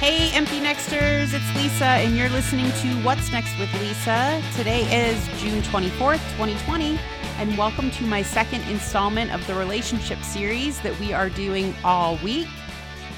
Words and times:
Hey, 0.00 0.30
Empty 0.32 0.60
Nexters, 0.60 1.34
it's 1.34 1.54
Lisa, 1.54 1.84
and 1.84 2.16
you're 2.16 2.30
listening 2.30 2.72
to 2.72 2.88
What's 3.04 3.30
Next 3.30 3.50
with 3.58 3.70
Lisa. 3.82 4.42
Today 4.56 4.80
is 5.10 5.22
June 5.38 5.60
24th, 5.60 6.26
2020, 6.38 6.98
and 7.36 7.58
welcome 7.58 7.90
to 7.90 8.04
my 8.04 8.22
second 8.22 8.62
installment 8.70 9.30
of 9.30 9.46
the 9.46 9.54
relationship 9.54 10.18
series 10.22 10.80
that 10.80 10.98
we 11.00 11.12
are 11.12 11.28
doing 11.28 11.74
all 11.84 12.16
week. 12.24 12.48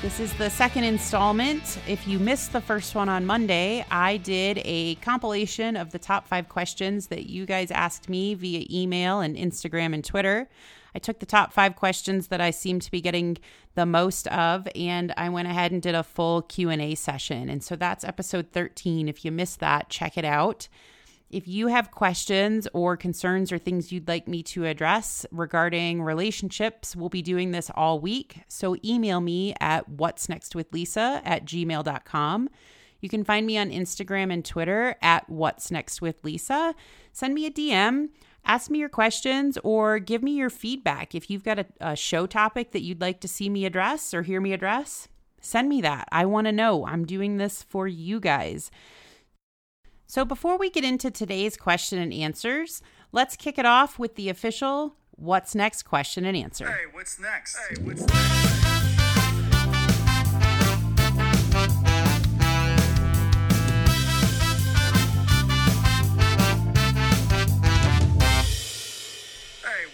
This 0.02 0.18
is 0.18 0.32
the 0.32 0.50
second 0.50 0.82
installment. 0.82 1.78
If 1.86 2.08
you 2.08 2.18
missed 2.18 2.52
the 2.52 2.60
first 2.60 2.96
one 2.96 3.08
on 3.08 3.24
Monday, 3.26 3.86
I 3.88 4.16
did 4.16 4.60
a 4.64 4.96
compilation 4.96 5.76
of 5.76 5.92
the 5.92 6.00
top 6.00 6.26
five 6.26 6.48
questions 6.48 7.06
that 7.06 7.26
you 7.26 7.46
guys 7.46 7.70
asked 7.70 8.08
me 8.08 8.34
via 8.34 8.66
email 8.68 9.20
and 9.20 9.36
Instagram 9.36 9.94
and 9.94 10.04
Twitter. 10.04 10.48
I 10.94 10.98
took 10.98 11.18
the 11.18 11.26
top 11.26 11.52
five 11.52 11.76
questions 11.76 12.28
that 12.28 12.40
I 12.40 12.50
seem 12.50 12.80
to 12.80 12.90
be 12.90 13.00
getting 13.00 13.38
the 13.74 13.86
most 13.86 14.28
of, 14.28 14.68
and 14.74 15.12
I 15.16 15.28
went 15.28 15.48
ahead 15.48 15.72
and 15.72 15.80
did 15.80 15.94
a 15.94 16.02
full 16.02 16.42
Q 16.42 16.70
and 16.70 16.82
A 16.82 16.94
session. 16.94 17.48
And 17.48 17.62
so 17.62 17.76
that's 17.76 18.04
episode 18.04 18.48
13. 18.52 19.08
If 19.08 19.24
you 19.24 19.32
missed 19.32 19.60
that, 19.60 19.88
check 19.88 20.18
it 20.18 20.24
out. 20.24 20.68
If 21.32 21.48
you 21.48 21.68
have 21.68 21.90
questions 21.90 22.68
or 22.74 22.94
concerns 22.94 23.50
or 23.50 23.56
things 23.56 23.90
you'd 23.90 24.06
like 24.06 24.28
me 24.28 24.42
to 24.44 24.66
address 24.66 25.24
regarding 25.32 26.02
relationships, 26.02 26.94
we'll 26.94 27.08
be 27.08 27.22
doing 27.22 27.52
this 27.52 27.70
all 27.74 28.00
week. 28.00 28.40
So 28.48 28.76
email 28.84 29.22
me 29.22 29.54
at 29.58 29.88
what's 29.88 30.28
next 30.28 30.54
with 30.54 30.70
Lisa 30.74 31.22
at 31.24 31.46
gmail.com. 31.46 32.50
You 33.00 33.08
can 33.08 33.24
find 33.24 33.46
me 33.46 33.56
on 33.56 33.70
Instagram 33.70 34.30
and 34.30 34.44
Twitter 34.44 34.94
at 35.00 35.28
what's 35.28 35.70
next 35.70 36.02
with 36.02 36.16
Lisa. 36.22 36.74
Send 37.12 37.34
me 37.34 37.46
a 37.46 37.50
DM 37.50 38.10
ask 38.44 38.70
me 38.70 38.78
your 38.78 38.88
questions 38.88 39.58
or 39.62 39.98
give 39.98 40.22
me 40.22 40.32
your 40.32 40.50
feedback. 40.50 41.14
If 41.14 41.30
you've 41.30 41.44
got 41.44 41.58
a, 41.58 41.66
a 41.80 41.96
show 41.96 42.26
topic 42.26 42.72
that 42.72 42.82
you'd 42.82 43.00
like 43.00 43.20
to 43.20 43.28
see 43.28 43.48
me 43.48 43.64
address 43.64 44.12
or 44.12 44.22
hear 44.22 44.40
me 44.40 44.52
address, 44.52 45.08
send 45.40 45.68
me 45.68 45.80
that. 45.82 46.08
I 46.12 46.26
want 46.26 46.46
to 46.46 46.52
know. 46.52 46.86
I'm 46.86 47.04
doing 47.04 47.36
this 47.36 47.62
for 47.62 47.86
you 47.86 48.20
guys. 48.20 48.70
So, 50.06 50.24
before 50.26 50.58
we 50.58 50.68
get 50.68 50.84
into 50.84 51.10
today's 51.10 51.56
question 51.56 51.98
and 51.98 52.12
answers, 52.12 52.82
let's 53.12 53.34
kick 53.34 53.58
it 53.58 53.64
off 53.64 53.98
with 53.98 54.16
the 54.16 54.28
official 54.28 54.96
What's 55.16 55.54
Next 55.54 55.84
question 55.84 56.24
and 56.24 56.36
answer. 56.36 56.66
Hey, 56.66 56.84
what's 56.90 57.20
next? 57.20 57.56
Hey, 57.56 57.76
what's 57.82 58.06
next? 58.06 58.71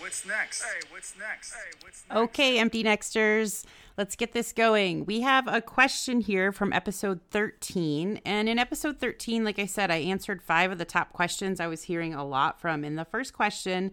What's 0.08 0.24
next? 0.24 0.62
Hey, 0.62 0.80
what's 0.90 1.14
next? 1.18 1.52
Hey, 1.52 1.70
what's 1.82 2.02
next? 2.08 2.18
Okay, 2.18 2.58
empty 2.58 2.82
nexters, 2.82 3.66
let's 3.98 4.16
get 4.16 4.32
this 4.32 4.54
going. 4.54 5.04
We 5.04 5.20
have 5.20 5.46
a 5.46 5.60
question 5.60 6.22
here 6.22 6.50
from 6.50 6.72
episode 6.72 7.20
13. 7.30 8.22
And 8.24 8.48
in 8.48 8.58
episode 8.58 9.00
13, 9.00 9.44
like 9.44 9.58
I 9.58 9.66
said, 9.66 9.90
I 9.90 9.96
answered 9.96 10.40
five 10.40 10.72
of 10.72 10.78
the 10.78 10.86
top 10.86 11.12
questions 11.12 11.60
I 11.60 11.66
was 11.66 11.82
hearing 11.82 12.14
a 12.14 12.24
lot 12.24 12.58
from. 12.58 12.84
And 12.84 12.98
the 12.98 13.04
first 13.04 13.34
question 13.34 13.92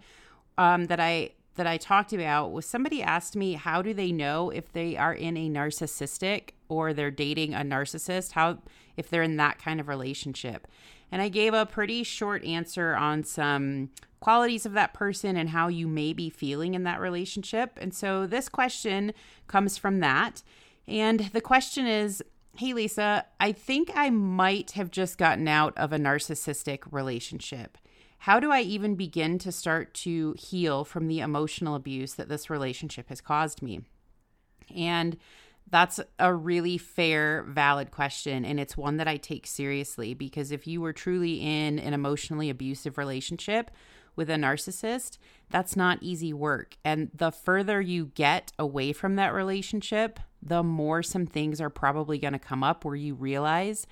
um, 0.58 0.86
that 0.86 1.02
I 1.02 1.32
that 1.56 1.68
I 1.68 1.76
talked 1.76 2.14
about 2.14 2.54
was 2.54 2.66
somebody 2.66 3.04
asked 3.04 3.36
me 3.36 3.54
how 3.54 3.82
do 3.82 3.94
they 3.94 4.14
know 4.14 4.50
if 4.52 4.72
they 4.72 4.96
are 4.96 5.14
in 5.14 5.36
a 5.36 5.50
narcissistic 5.50 6.52
or 6.70 6.94
they're 6.94 7.12
dating 7.12 7.54
a 7.54 7.60
narcissist, 7.60 8.34
how 8.34 8.60
if 8.96 9.10
they're 9.10 9.24
in 9.24 9.36
that 9.38 9.60
kind 9.60 9.82
of 9.82 9.90
relationship. 9.90 10.66
And 11.12 11.22
I 11.22 11.30
gave 11.30 11.54
a 11.54 11.66
pretty 11.66 12.04
short 12.04 12.44
answer 12.44 12.96
on 12.96 13.24
some 13.24 13.90
qualities 14.20 14.66
of 14.66 14.74
that 14.74 14.94
person 14.94 15.38
and 15.38 15.50
how 15.50 15.68
you 15.68 15.88
may 15.88 16.14
be 16.14 16.30
feeling 16.30 16.74
in 16.74 16.84
that 16.84 17.00
relationship. 17.00 17.78
And 17.80 17.94
so 17.94 18.26
this 18.26 18.50
question 18.50 19.14
comes 19.48 19.78
from 19.78 20.00
that. 20.00 20.42
And 20.88 21.20
the 21.32 21.42
question 21.42 21.86
is 21.86 22.24
Hey, 22.58 22.72
Lisa, 22.72 23.26
I 23.38 23.52
think 23.52 23.92
I 23.94 24.10
might 24.10 24.72
have 24.72 24.90
just 24.90 25.18
gotten 25.18 25.46
out 25.46 25.78
of 25.78 25.92
a 25.92 25.98
narcissistic 25.98 26.84
relationship. 26.90 27.78
How 28.20 28.40
do 28.40 28.50
I 28.50 28.62
even 28.62 28.96
begin 28.96 29.38
to 29.40 29.52
start 29.52 29.94
to 29.96 30.36
heal 30.40 30.86
from 30.86 31.08
the 31.08 31.20
emotional 31.20 31.76
abuse 31.76 32.14
that 32.14 32.30
this 32.30 32.50
relationship 32.50 33.10
has 33.10 33.20
caused 33.20 33.62
me? 33.62 33.82
And 34.74 35.18
that's 35.70 36.00
a 36.20 36.34
really 36.34 36.78
fair, 36.78 37.44
valid 37.44 37.92
question. 37.92 38.46
And 38.46 38.60
it's 38.60 38.78
one 38.78 38.98
that 38.98 39.08
I 39.08 39.18
take 39.18 39.48
seriously 39.48 40.14
because 40.14 40.52
if 40.52 40.68
you 40.68 40.80
were 40.82 40.94
truly 40.94 41.42
in 41.42 41.80
an 41.80 41.94
emotionally 41.94 42.50
abusive 42.50 42.98
relationship 42.98 43.72
with 44.16 44.30
a 44.30 44.36
narcissist, 44.36 45.18
that's 45.50 45.76
not 45.76 46.00
easy 46.02 46.34
work. 46.34 46.78
And 46.86 47.10
the 47.14 47.32
further 47.32 47.82
you 47.82 48.12
get 48.14 48.52
away 48.60 48.94
from 48.94 49.16
that 49.16 49.34
relationship, 49.34 50.20
the 50.42 50.64
more 50.64 51.02
some 51.02 51.26
things 51.26 51.60
are 51.60 51.70
probably 51.70 52.20
going 52.20 52.34
to 52.34 52.40
come 52.40 52.64
up 52.64 52.86
where 52.86 52.96
you 52.96 53.16
realize 53.16 53.88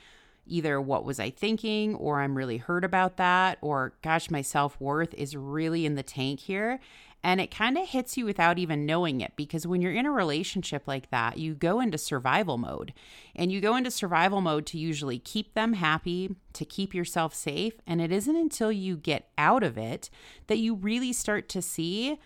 either 0.46 0.80
what 0.80 1.06
was 1.06 1.20
I 1.20 1.30
thinking, 1.30 1.96
or 1.96 2.22
I'm 2.22 2.38
really 2.38 2.58
hurt 2.58 2.84
about 2.84 3.18
that, 3.18 3.58
or 3.62 3.94
gosh, 4.02 4.30
my 4.30 4.42
self 4.42 4.80
worth 4.80 5.14
is 5.14 5.36
really 5.36 5.86
in 5.86 5.96
the 5.96 6.04
tank 6.04 6.42
here. 6.42 6.80
And 7.24 7.40
it 7.40 7.56
kind 7.56 7.78
of 7.78 7.88
hits 7.88 8.18
you 8.18 8.26
without 8.26 8.60
even 8.60 8.86
knowing 8.86 9.22
it 9.22 9.32
because 9.38 9.66
when 9.66 9.82
you're 9.82 9.94
in 9.94 10.06
a 10.06 10.12
relationship 10.12 10.84
like 10.88 11.10
that, 11.10 11.38
you 11.38 11.56
go 11.56 11.80
into 11.80 11.98
survival 11.98 12.58
mode. 12.58 12.94
And 13.34 13.50
you 13.50 13.62
go 13.62 13.78
into 13.78 13.92
survival 13.92 14.42
mode 14.42 14.66
to 14.68 14.78
usually 14.78 15.20
keep 15.20 15.54
them 15.54 15.74
happy, 15.74 16.36
to 16.52 16.66
keep 16.66 16.94
yourself 16.94 17.34
safe. 17.34 17.76
And 17.88 18.02
it 18.02 18.12
isn't 18.12 18.36
until 18.36 18.74
you 18.74 18.98
get 18.98 19.30
out 19.38 19.64
of 19.64 19.78
it 19.78 20.10
that 20.48 20.58
you 20.58 20.76
really 20.76 21.14
start 21.14 21.48
to 21.50 21.62
see 21.62 22.20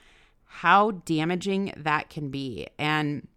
how 0.45 0.91
damaging 0.91 1.73
that 1.77 2.09
can 2.09 2.29
be. 2.29 2.67
And 2.79 3.27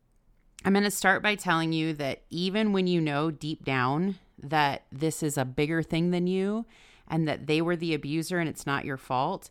I'm 0.65 0.73
going 0.73 0.85
to 0.85 0.91
start 0.91 1.23
by 1.23 1.35
telling 1.35 1.73
you 1.73 1.93
that 1.95 2.23
even 2.31 2.73
when 2.73 2.87
you 2.87 3.01
know 3.01 3.31
deep 3.31 3.65
down 3.65 4.19
that 4.43 4.85
this 4.91 5.23
is 5.23 5.37
a 5.37 5.45
bigger 5.45 5.83
thing 5.83 6.11
than 6.11 6.27
you 6.27 6.65
and 7.09 7.29
that 7.29 7.47
they 7.47 7.61
were 7.61 7.77
the 7.77 7.93
abuser 7.93 8.39
and 8.39 8.49
it's 8.49 8.67
not 8.67 8.85
your 8.85 8.97
fault, 8.97 9.51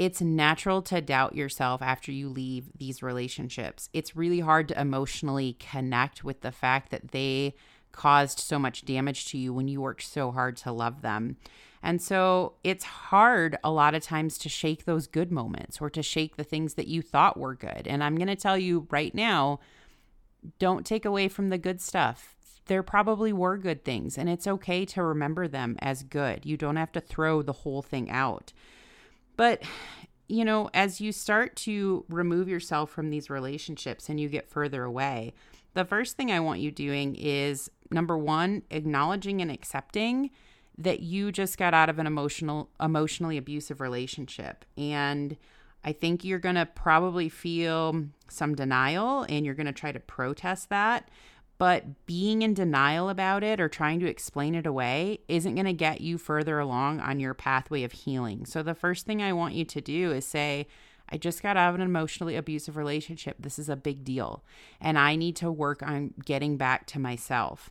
it's 0.00 0.22
natural 0.22 0.80
to 0.80 1.02
doubt 1.02 1.34
yourself 1.34 1.82
after 1.82 2.10
you 2.10 2.30
leave 2.30 2.70
these 2.74 3.02
relationships. 3.02 3.90
It's 3.92 4.16
really 4.16 4.40
hard 4.40 4.68
to 4.68 4.80
emotionally 4.80 5.58
connect 5.60 6.24
with 6.24 6.40
the 6.40 6.50
fact 6.50 6.90
that 6.90 7.10
they 7.10 7.54
caused 7.92 8.38
so 8.38 8.58
much 8.58 8.86
damage 8.86 9.26
to 9.26 9.36
you 9.36 9.52
when 9.52 9.68
you 9.68 9.82
worked 9.82 10.04
so 10.04 10.30
hard 10.30 10.56
to 10.56 10.72
love 10.72 11.02
them. 11.02 11.36
And 11.82 12.00
so 12.00 12.54
it's 12.64 12.84
hard 12.84 13.58
a 13.62 13.70
lot 13.70 13.94
of 13.94 14.02
times 14.02 14.38
to 14.38 14.48
shake 14.48 14.86
those 14.86 15.06
good 15.06 15.30
moments 15.30 15.82
or 15.82 15.90
to 15.90 16.02
shake 16.02 16.36
the 16.36 16.44
things 16.44 16.74
that 16.74 16.88
you 16.88 17.02
thought 17.02 17.38
were 17.38 17.54
good. 17.54 17.86
And 17.86 18.02
I'm 18.02 18.16
going 18.16 18.28
to 18.28 18.36
tell 18.36 18.56
you 18.56 18.86
right 18.90 19.14
now 19.14 19.60
don't 20.58 20.86
take 20.86 21.04
away 21.04 21.28
from 21.28 21.50
the 21.50 21.58
good 21.58 21.78
stuff. 21.78 22.36
There 22.68 22.82
probably 22.82 23.34
were 23.34 23.58
good 23.58 23.84
things, 23.84 24.16
and 24.16 24.30
it's 24.30 24.46
okay 24.46 24.86
to 24.86 25.02
remember 25.02 25.46
them 25.46 25.76
as 25.80 26.02
good. 26.04 26.46
You 26.46 26.56
don't 26.56 26.76
have 26.76 26.92
to 26.92 27.02
throw 27.02 27.42
the 27.42 27.52
whole 27.52 27.82
thing 27.82 28.08
out. 28.08 28.54
But, 29.36 29.62
you 30.28 30.44
know, 30.44 30.70
as 30.74 31.00
you 31.00 31.12
start 31.12 31.56
to 31.56 32.04
remove 32.08 32.48
yourself 32.48 32.90
from 32.90 33.10
these 33.10 33.30
relationships 33.30 34.08
and 34.08 34.20
you 34.20 34.28
get 34.28 34.48
further 34.48 34.84
away, 34.84 35.32
the 35.74 35.84
first 35.84 36.16
thing 36.16 36.30
I 36.30 36.40
want 36.40 36.60
you 36.60 36.70
doing 36.70 37.14
is 37.16 37.70
number 37.90 38.16
one, 38.18 38.62
acknowledging 38.70 39.40
and 39.40 39.50
accepting 39.50 40.30
that 40.78 41.00
you 41.00 41.30
just 41.30 41.58
got 41.58 41.74
out 41.74 41.88
of 41.90 41.98
an 41.98 42.06
emotional 42.06 42.70
emotionally 42.80 43.36
abusive 43.36 43.80
relationship. 43.80 44.64
And 44.76 45.36
I 45.84 45.92
think 45.92 46.24
you're 46.24 46.38
going 46.38 46.54
to 46.56 46.66
probably 46.66 47.28
feel 47.28 48.06
some 48.28 48.54
denial 48.54 49.24
and 49.28 49.44
you're 49.44 49.54
going 49.54 49.66
to 49.66 49.72
try 49.72 49.92
to 49.92 50.00
protest 50.00 50.68
that 50.70 51.08
but 51.60 52.06
being 52.06 52.40
in 52.40 52.54
denial 52.54 53.10
about 53.10 53.44
it 53.44 53.60
or 53.60 53.68
trying 53.68 54.00
to 54.00 54.06
explain 54.06 54.54
it 54.54 54.64
away 54.64 55.18
isn't 55.28 55.56
going 55.56 55.66
to 55.66 55.74
get 55.74 56.00
you 56.00 56.16
further 56.16 56.58
along 56.58 57.00
on 57.00 57.20
your 57.20 57.34
pathway 57.34 57.82
of 57.82 57.92
healing. 57.92 58.46
So, 58.46 58.62
the 58.62 58.74
first 58.74 59.04
thing 59.04 59.20
I 59.20 59.34
want 59.34 59.52
you 59.52 59.66
to 59.66 59.80
do 59.82 60.10
is 60.10 60.26
say, 60.26 60.66
I 61.10 61.18
just 61.18 61.42
got 61.42 61.58
out 61.58 61.68
of 61.68 61.74
an 61.74 61.82
emotionally 61.82 62.34
abusive 62.34 62.78
relationship. 62.78 63.36
This 63.38 63.58
is 63.58 63.68
a 63.68 63.76
big 63.76 64.04
deal. 64.04 64.42
And 64.80 64.98
I 64.98 65.16
need 65.16 65.36
to 65.36 65.52
work 65.52 65.82
on 65.82 66.14
getting 66.24 66.56
back 66.56 66.86
to 66.86 66.98
myself. 66.98 67.68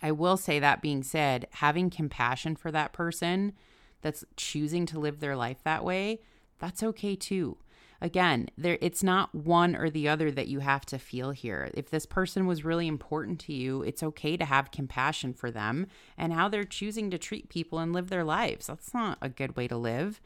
I 0.00 0.12
will 0.12 0.36
say, 0.36 0.60
that 0.60 0.80
being 0.80 1.02
said, 1.02 1.48
having 1.54 1.90
compassion 1.90 2.54
for 2.54 2.70
that 2.70 2.92
person 2.92 3.54
that's 4.00 4.24
choosing 4.36 4.86
to 4.86 5.00
live 5.00 5.18
their 5.18 5.34
life 5.34 5.58
that 5.64 5.82
way, 5.82 6.20
that's 6.60 6.84
okay 6.84 7.16
too 7.16 7.56
again, 8.00 8.48
there 8.56 8.78
it's 8.80 9.02
not 9.02 9.34
one 9.34 9.74
or 9.76 9.90
the 9.90 10.08
other 10.08 10.30
that 10.30 10.48
you 10.48 10.60
have 10.60 10.84
to 10.86 10.98
feel 10.98 11.30
here. 11.30 11.70
If 11.74 11.90
this 11.90 12.06
person 12.06 12.46
was 12.46 12.64
really 12.64 12.86
important 12.86 13.40
to 13.40 13.52
you, 13.52 13.82
it's 13.82 14.02
okay 14.02 14.36
to 14.36 14.44
have 14.44 14.70
compassion 14.70 15.32
for 15.32 15.50
them 15.50 15.86
and 16.16 16.32
how 16.32 16.48
they're 16.48 16.64
choosing 16.64 17.10
to 17.10 17.18
treat 17.18 17.48
people 17.48 17.78
and 17.78 17.92
live 17.92 18.08
their 18.08 18.24
lives. 18.24 18.66
That's 18.66 18.94
not 18.94 19.18
a 19.20 19.28
good 19.28 19.56
way 19.56 19.68
to 19.68 19.76
live. 19.76 20.20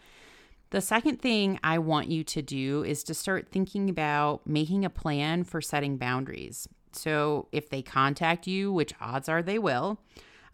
The 0.71 0.81
second 0.81 1.21
thing 1.21 1.59
I 1.65 1.79
want 1.79 2.09
you 2.09 2.23
to 2.25 2.43
do 2.43 2.85
is 2.85 3.03
to 3.05 3.15
start 3.15 3.49
thinking 3.51 3.91
about 3.91 4.47
making 4.47 4.85
a 4.85 4.91
plan 4.91 5.43
for 5.43 5.61
setting 5.61 5.97
boundaries. 5.97 6.69
So, 6.93 7.49
if 7.53 7.71
they 7.71 7.83
contact 7.83 8.47
you, 8.47 8.73
which 8.73 8.95
odds 9.01 9.29
are 9.29 9.43
they 9.43 9.59
will, 9.59 10.01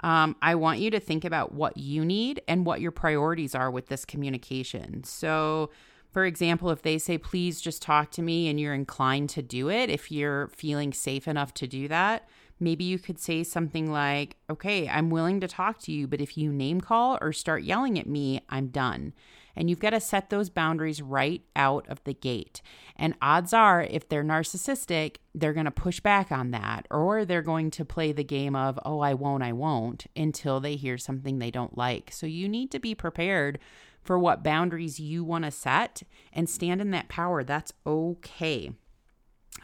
um, 0.00 0.36
I 0.42 0.54
want 0.54 0.80
you 0.80 0.90
to 0.90 1.00
think 1.00 1.24
about 1.24 1.52
what 1.52 1.76
you 1.76 2.04
need 2.04 2.42
and 2.46 2.66
what 2.66 2.80
your 2.80 2.90
priorities 2.90 3.54
are 3.54 3.70
with 3.70 3.86
this 3.86 4.04
communication. 4.04 5.04
So, 5.04 5.70
for 6.16 6.24
example, 6.24 6.70
if 6.70 6.80
they 6.80 6.96
say, 6.96 7.18
please 7.18 7.60
just 7.60 7.82
talk 7.82 8.10
to 8.12 8.22
me 8.22 8.48
and 8.48 8.58
you're 8.58 8.72
inclined 8.72 9.28
to 9.28 9.42
do 9.42 9.68
it, 9.68 9.90
if 9.90 10.10
you're 10.10 10.48
feeling 10.48 10.94
safe 10.94 11.28
enough 11.28 11.52
to 11.52 11.66
do 11.66 11.88
that, 11.88 12.26
Maybe 12.58 12.84
you 12.84 12.98
could 12.98 13.18
say 13.18 13.44
something 13.44 13.90
like, 13.90 14.36
Okay, 14.50 14.88
I'm 14.88 15.10
willing 15.10 15.40
to 15.40 15.48
talk 15.48 15.78
to 15.80 15.92
you, 15.92 16.06
but 16.06 16.20
if 16.20 16.38
you 16.38 16.52
name 16.52 16.80
call 16.80 17.18
or 17.20 17.32
start 17.32 17.62
yelling 17.62 17.98
at 17.98 18.06
me, 18.06 18.40
I'm 18.48 18.68
done. 18.68 19.12
And 19.54 19.70
you've 19.70 19.80
got 19.80 19.90
to 19.90 20.00
set 20.00 20.28
those 20.28 20.50
boundaries 20.50 21.00
right 21.00 21.42
out 21.54 21.86
of 21.88 22.04
the 22.04 22.12
gate. 22.12 22.60
And 22.94 23.14
odds 23.22 23.54
are, 23.54 23.82
if 23.82 24.06
they're 24.08 24.24
narcissistic, 24.24 25.16
they're 25.34 25.54
going 25.54 25.64
to 25.64 25.70
push 25.70 25.98
back 26.00 26.30
on 26.30 26.50
that, 26.50 26.86
or 26.90 27.24
they're 27.24 27.40
going 27.40 27.70
to 27.72 27.84
play 27.84 28.12
the 28.12 28.24
game 28.24 28.54
of, 28.54 28.78
oh, 28.84 29.00
I 29.00 29.14
won't, 29.14 29.42
I 29.42 29.52
won't, 29.52 30.06
until 30.14 30.60
they 30.60 30.76
hear 30.76 30.98
something 30.98 31.38
they 31.38 31.50
don't 31.50 31.76
like. 31.76 32.10
So 32.12 32.26
you 32.26 32.50
need 32.50 32.70
to 32.72 32.78
be 32.78 32.94
prepared 32.94 33.58
for 34.06 34.18
what 34.18 34.42
boundaries 34.44 35.00
you 35.00 35.24
want 35.24 35.44
to 35.44 35.50
set 35.50 36.02
and 36.32 36.48
stand 36.48 36.80
in 36.80 36.92
that 36.92 37.08
power. 37.08 37.42
That's 37.42 37.72
okay. 37.86 38.70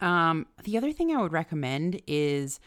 Um, 0.00 0.46
the 0.64 0.76
other 0.76 0.92
thing 0.92 1.14
I 1.14 1.22
would 1.22 1.32
recommend 1.32 2.02
is 2.06 2.58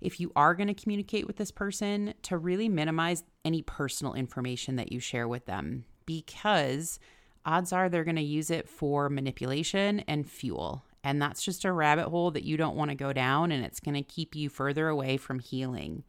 if 0.00 0.18
you 0.18 0.32
are 0.34 0.54
going 0.54 0.68
to 0.68 0.74
communicate 0.74 1.26
with 1.26 1.36
this 1.36 1.50
person, 1.50 2.14
to 2.22 2.38
really 2.38 2.68
minimize 2.68 3.22
any 3.44 3.62
personal 3.62 4.14
information 4.14 4.76
that 4.76 4.92
you 4.92 4.98
share 4.98 5.28
with 5.28 5.46
them 5.46 5.84
because 6.06 6.98
odds 7.44 7.72
are 7.72 7.88
they're 7.88 8.04
going 8.04 8.16
to 8.16 8.22
use 8.22 8.50
it 8.50 8.68
for 8.68 9.08
manipulation 9.08 10.00
and 10.00 10.28
fuel. 10.28 10.84
And 11.04 11.20
that's 11.20 11.42
just 11.42 11.64
a 11.64 11.72
rabbit 11.72 12.08
hole 12.08 12.30
that 12.32 12.44
you 12.44 12.56
don't 12.56 12.76
want 12.76 12.90
to 12.90 12.94
go 12.94 13.12
down, 13.12 13.52
and 13.52 13.64
it's 13.64 13.80
going 13.80 13.94
to 13.94 14.02
keep 14.02 14.34
you 14.34 14.48
further 14.50 14.88
away 14.88 15.16
from 15.16 15.38
healing. 15.38 16.04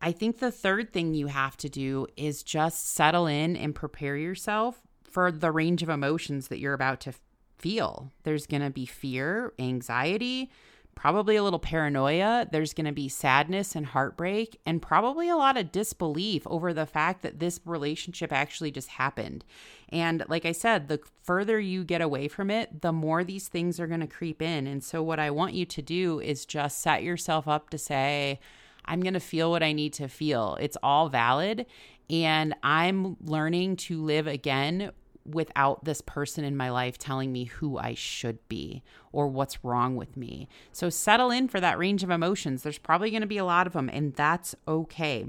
I 0.00 0.12
think 0.12 0.38
the 0.38 0.52
third 0.52 0.92
thing 0.92 1.14
you 1.14 1.26
have 1.26 1.56
to 1.58 1.68
do 1.68 2.06
is 2.16 2.42
just 2.42 2.92
settle 2.92 3.26
in 3.26 3.56
and 3.56 3.74
prepare 3.74 4.16
yourself 4.16 4.80
for 5.02 5.32
the 5.32 5.50
range 5.50 5.82
of 5.82 5.88
emotions 5.88 6.48
that 6.48 6.58
you're 6.58 6.74
about 6.74 7.00
to 7.00 7.14
feel. 7.58 8.12
There's 8.22 8.46
going 8.46 8.62
to 8.62 8.70
be 8.70 8.86
fear, 8.86 9.52
anxiety, 9.58 10.50
probably 10.94 11.36
a 11.36 11.42
little 11.44 11.60
paranoia. 11.60 12.48
There's 12.50 12.74
going 12.74 12.86
to 12.86 12.92
be 12.92 13.08
sadness 13.08 13.76
and 13.76 13.86
heartbreak, 13.86 14.60
and 14.66 14.82
probably 14.82 15.28
a 15.28 15.36
lot 15.36 15.56
of 15.56 15.70
disbelief 15.70 16.44
over 16.46 16.72
the 16.72 16.86
fact 16.86 17.22
that 17.22 17.38
this 17.38 17.60
relationship 17.64 18.32
actually 18.32 18.72
just 18.72 18.88
happened. 18.88 19.44
And 19.90 20.24
like 20.28 20.44
I 20.44 20.52
said, 20.52 20.88
the 20.88 21.00
further 21.22 21.60
you 21.60 21.84
get 21.84 22.00
away 22.00 22.26
from 22.26 22.50
it, 22.50 22.82
the 22.82 22.92
more 22.92 23.22
these 23.22 23.46
things 23.46 23.78
are 23.78 23.86
going 23.86 24.00
to 24.00 24.08
creep 24.08 24.42
in. 24.42 24.66
And 24.66 24.82
so, 24.82 25.02
what 25.02 25.20
I 25.20 25.30
want 25.30 25.54
you 25.54 25.64
to 25.66 25.82
do 25.82 26.18
is 26.20 26.44
just 26.44 26.80
set 26.80 27.04
yourself 27.04 27.46
up 27.46 27.70
to 27.70 27.78
say, 27.78 28.40
I'm 28.88 29.00
going 29.00 29.14
to 29.14 29.20
feel 29.20 29.50
what 29.50 29.62
I 29.62 29.72
need 29.72 29.92
to 29.94 30.08
feel. 30.08 30.56
It's 30.60 30.76
all 30.82 31.08
valid. 31.08 31.66
And 32.10 32.54
I'm 32.62 33.16
learning 33.22 33.76
to 33.76 34.02
live 34.02 34.26
again 34.26 34.92
without 35.24 35.84
this 35.84 36.00
person 36.00 36.42
in 36.42 36.56
my 36.56 36.70
life 36.70 36.96
telling 36.96 37.30
me 37.30 37.44
who 37.44 37.76
I 37.78 37.94
should 37.94 38.38
be 38.48 38.82
or 39.12 39.28
what's 39.28 39.62
wrong 39.62 39.94
with 39.94 40.16
me. 40.16 40.48
So 40.72 40.88
settle 40.88 41.30
in 41.30 41.48
for 41.48 41.60
that 41.60 41.78
range 41.78 42.02
of 42.02 42.10
emotions. 42.10 42.62
There's 42.62 42.78
probably 42.78 43.10
going 43.10 43.20
to 43.20 43.26
be 43.26 43.38
a 43.38 43.44
lot 43.44 43.66
of 43.66 43.74
them, 43.74 43.90
and 43.92 44.14
that's 44.14 44.54
okay. 44.66 45.26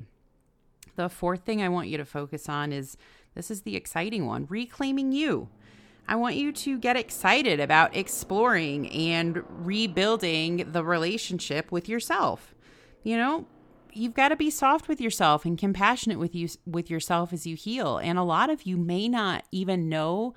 The 0.95 1.09
fourth 1.09 1.41
thing 1.41 1.61
I 1.61 1.69
want 1.69 1.89
you 1.89 1.97
to 1.97 2.06
focus 2.06 2.47
on 2.47 2.71
is 2.71 2.97
this 3.35 3.51
is 3.51 3.61
the 3.61 3.75
exciting 3.75 4.25
one 4.25 4.47
reclaiming 4.50 5.11
you. 5.11 5.50
I 6.07 6.15
want 6.15 6.35
you 6.35 6.51
to 6.51 6.79
get 6.79 6.97
excited 6.97 7.59
about 7.59 7.95
exploring 7.95 8.89
and 8.89 9.44
rebuilding 9.47 10.71
the 10.71 10.83
relationship 10.83 11.71
with 11.71 11.88
yourself. 11.88 12.56
You 13.03 13.17
know, 13.17 13.45
you've 13.93 14.13
got 14.13 14.29
to 14.29 14.35
be 14.35 14.49
soft 14.49 14.87
with 14.87 15.01
yourself 15.01 15.45
and 15.45 15.57
compassionate 15.57 16.19
with 16.19 16.35
you 16.35 16.49
with 16.65 16.89
yourself 16.89 17.33
as 17.33 17.47
you 17.47 17.55
heal. 17.55 17.97
And 17.97 18.17
a 18.17 18.23
lot 18.23 18.49
of 18.49 18.63
you 18.63 18.77
may 18.77 19.07
not 19.07 19.45
even 19.51 19.89
know 19.89 20.33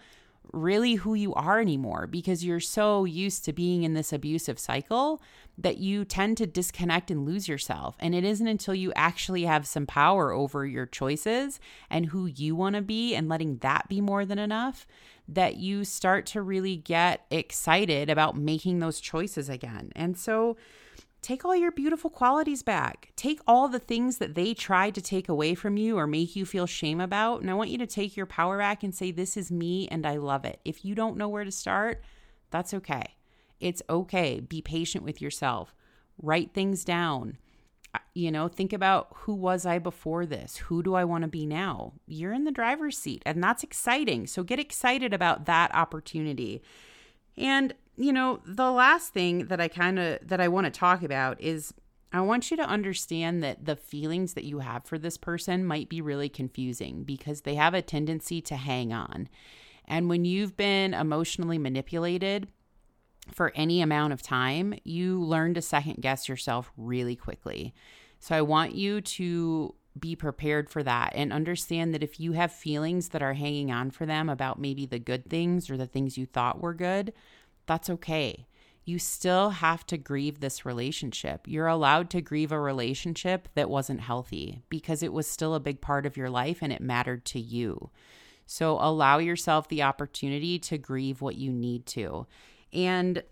really 0.52 0.94
who 0.94 1.14
you 1.14 1.32
are 1.34 1.60
anymore 1.60 2.06
because 2.06 2.44
you're 2.44 2.60
so 2.60 3.04
used 3.04 3.44
to 3.44 3.52
being 3.52 3.84
in 3.84 3.94
this 3.94 4.12
abusive 4.12 4.58
cycle 4.58 5.22
that 5.56 5.78
you 5.78 6.04
tend 6.04 6.36
to 6.36 6.46
disconnect 6.46 7.10
and 7.10 7.24
lose 7.24 7.48
yourself. 7.48 7.96
And 8.00 8.14
it 8.14 8.24
isn't 8.24 8.46
until 8.46 8.74
you 8.74 8.92
actually 8.94 9.44
have 9.44 9.66
some 9.66 9.86
power 9.86 10.32
over 10.32 10.66
your 10.66 10.86
choices 10.86 11.60
and 11.88 12.06
who 12.06 12.26
you 12.26 12.56
want 12.56 12.76
to 12.76 12.82
be 12.82 13.14
and 13.14 13.28
letting 13.28 13.58
that 13.58 13.88
be 13.88 14.00
more 14.00 14.24
than 14.24 14.38
enough 14.38 14.86
that 15.28 15.56
you 15.56 15.84
start 15.84 16.26
to 16.26 16.42
really 16.42 16.76
get 16.76 17.24
excited 17.30 18.10
about 18.10 18.36
making 18.36 18.80
those 18.80 19.00
choices 19.00 19.48
again. 19.48 19.92
And 19.94 20.18
so 20.18 20.56
take 21.22 21.44
all 21.44 21.54
your 21.54 21.70
beautiful 21.70 22.10
qualities 22.10 22.62
back. 22.62 23.12
Take 23.16 23.40
all 23.46 23.68
the 23.68 23.78
things 23.78 24.18
that 24.18 24.34
they 24.34 24.52
tried 24.52 24.94
to 24.96 25.00
take 25.00 25.28
away 25.28 25.54
from 25.54 25.76
you 25.76 25.96
or 25.96 26.06
make 26.06 26.34
you 26.34 26.44
feel 26.44 26.66
shame 26.66 27.00
about. 27.00 27.40
And 27.40 27.50
I 27.50 27.54
want 27.54 27.70
you 27.70 27.78
to 27.78 27.86
take 27.86 28.16
your 28.16 28.26
power 28.26 28.58
back 28.58 28.82
and 28.82 28.94
say, 28.94 29.12
This 29.12 29.36
is 29.36 29.50
me 29.50 29.88
and 29.88 30.04
I 30.04 30.16
love 30.16 30.44
it. 30.44 30.60
If 30.64 30.84
you 30.84 30.94
don't 30.94 31.16
know 31.16 31.28
where 31.28 31.44
to 31.44 31.52
start, 31.52 32.02
that's 32.50 32.74
okay. 32.74 33.14
It's 33.60 33.82
okay. 33.88 34.40
Be 34.40 34.60
patient 34.60 35.04
with 35.04 35.22
yourself. 35.22 35.74
Write 36.20 36.52
things 36.52 36.84
down. 36.84 37.38
Uh, 37.94 37.98
you 38.14 38.32
know, 38.32 38.48
think 38.48 38.72
about 38.72 39.08
who 39.14 39.34
was 39.34 39.64
I 39.64 39.78
before 39.78 40.26
this? 40.26 40.56
Who 40.56 40.82
do 40.82 40.94
I 40.94 41.04
want 41.04 41.22
to 41.22 41.28
be 41.28 41.46
now? 41.46 41.92
You're 42.06 42.32
in 42.32 42.44
the 42.44 42.50
driver's 42.50 42.98
seat, 42.98 43.22
and 43.24 43.42
that's 43.42 43.62
exciting. 43.62 44.26
So 44.26 44.42
get 44.42 44.58
excited 44.58 45.14
about 45.14 45.44
that 45.44 45.72
opportunity. 45.74 46.62
And 47.36 47.74
you 47.96 48.12
know, 48.12 48.40
the 48.46 48.70
last 48.70 49.12
thing 49.12 49.46
that 49.46 49.60
I 49.60 49.68
kind 49.68 49.98
of 49.98 50.18
that 50.26 50.40
I 50.40 50.48
want 50.48 50.64
to 50.66 50.70
talk 50.70 51.02
about 51.02 51.40
is 51.40 51.74
I 52.12 52.20
want 52.20 52.50
you 52.50 52.56
to 52.58 52.62
understand 52.62 53.42
that 53.42 53.64
the 53.64 53.76
feelings 53.76 54.34
that 54.34 54.44
you 54.44 54.58
have 54.58 54.84
for 54.84 54.98
this 54.98 55.16
person 55.16 55.64
might 55.64 55.88
be 55.88 56.00
really 56.00 56.28
confusing 56.28 57.04
because 57.04 57.42
they 57.42 57.54
have 57.54 57.74
a 57.74 57.82
tendency 57.82 58.40
to 58.42 58.56
hang 58.56 58.92
on. 58.92 59.28
And 59.86 60.08
when 60.08 60.24
you've 60.24 60.56
been 60.56 60.94
emotionally 60.94 61.58
manipulated 61.58 62.48
for 63.32 63.52
any 63.54 63.80
amount 63.80 64.12
of 64.12 64.22
time, 64.22 64.74
you 64.84 65.20
learn 65.20 65.54
to 65.54 65.62
second 65.62 65.96
guess 66.00 66.28
yourself 66.28 66.70
really 66.76 67.16
quickly. 67.16 67.74
So 68.20 68.36
I 68.36 68.42
want 68.42 68.74
you 68.74 69.00
to 69.00 69.74
be 69.98 70.16
prepared 70.16 70.70
for 70.70 70.82
that 70.82 71.12
and 71.14 71.32
understand 71.32 71.92
that 71.94 72.02
if 72.02 72.18
you 72.18 72.32
have 72.32 72.52
feelings 72.52 73.10
that 73.10 73.22
are 73.22 73.34
hanging 73.34 73.70
on 73.70 73.90
for 73.90 74.06
them 74.06 74.28
about 74.28 74.58
maybe 74.58 74.86
the 74.86 74.98
good 74.98 75.28
things 75.28 75.68
or 75.68 75.76
the 75.76 75.86
things 75.86 76.16
you 76.16 76.26
thought 76.26 76.60
were 76.60 76.74
good, 76.74 77.12
that's 77.72 77.88
okay. 77.88 78.46
You 78.84 78.98
still 78.98 79.48
have 79.48 79.86
to 79.86 79.96
grieve 79.96 80.40
this 80.40 80.66
relationship. 80.66 81.46
You're 81.46 81.68
allowed 81.68 82.10
to 82.10 82.20
grieve 82.20 82.52
a 82.52 82.60
relationship 82.60 83.48
that 83.54 83.70
wasn't 83.70 84.02
healthy 84.02 84.60
because 84.68 85.02
it 85.02 85.10
was 85.10 85.26
still 85.26 85.54
a 85.54 85.60
big 85.60 85.80
part 85.80 86.04
of 86.04 86.14
your 86.14 86.28
life 86.28 86.58
and 86.60 86.70
it 86.70 86.82
mattered 86.82 87.24
to 87.26 87.40
you. 87.40 87.88
So 88.44 88.76
allow 88.78 89.16
yourself 89.16 89.68
the 89.68 89.82
opportunity 89.84 90.58
to 90.58 90.76
grieve 90.76 91.22
what 91.22 91.36
you 91.36 91.50
need 91.50 91.86
to. 91.86 92.26
And 92.74 93.22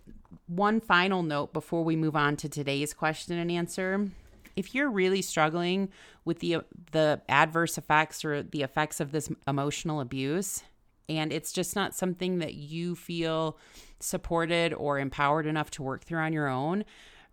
one 0.46 0.81
final 0.81 1.22
note 1.22 1.52
before 1.52 1.84
we 1.84 1.96
move 1.96 2.16
on 2.16 2.37
to 2.37 2.49
today's 2.49 2.94
question 2.94 3.37
and 3.37 3.50
answer. 3.50 4.09
If 4.56 4.75
you're 4.75 4.90
really 4.90 5.20
struggling 5.20 5.90
with 6.25 6.38
the 6.38 6.64
the 6.92 7.20
adverse 7.28 7.76
effects 7.76 8.25
or 8.25 8.42
the 8.42 8.62
effects 8.62 9.00
of 9.00 9.12
this 9.12 9.30
emotional 9.47 10.00
abuse, 10.00 10.62
and 11.11 11.32
it's 11.32 11.52
just 11.52 11.76
not 11.76 11.94
something 11.94 12.38
that 12.38 12.54
you 12.54 12.94
feel 12.94 13.59
supported 14.00 14.73
or 14.75 14.99
empowered 14.99 15.47
enough 15.47 15.71
to 15.73 15.83
work 15.83 16.04
through 16.04 16.21
on 16.21 16.33
your 16.33 16.49
own, 16.49 16.85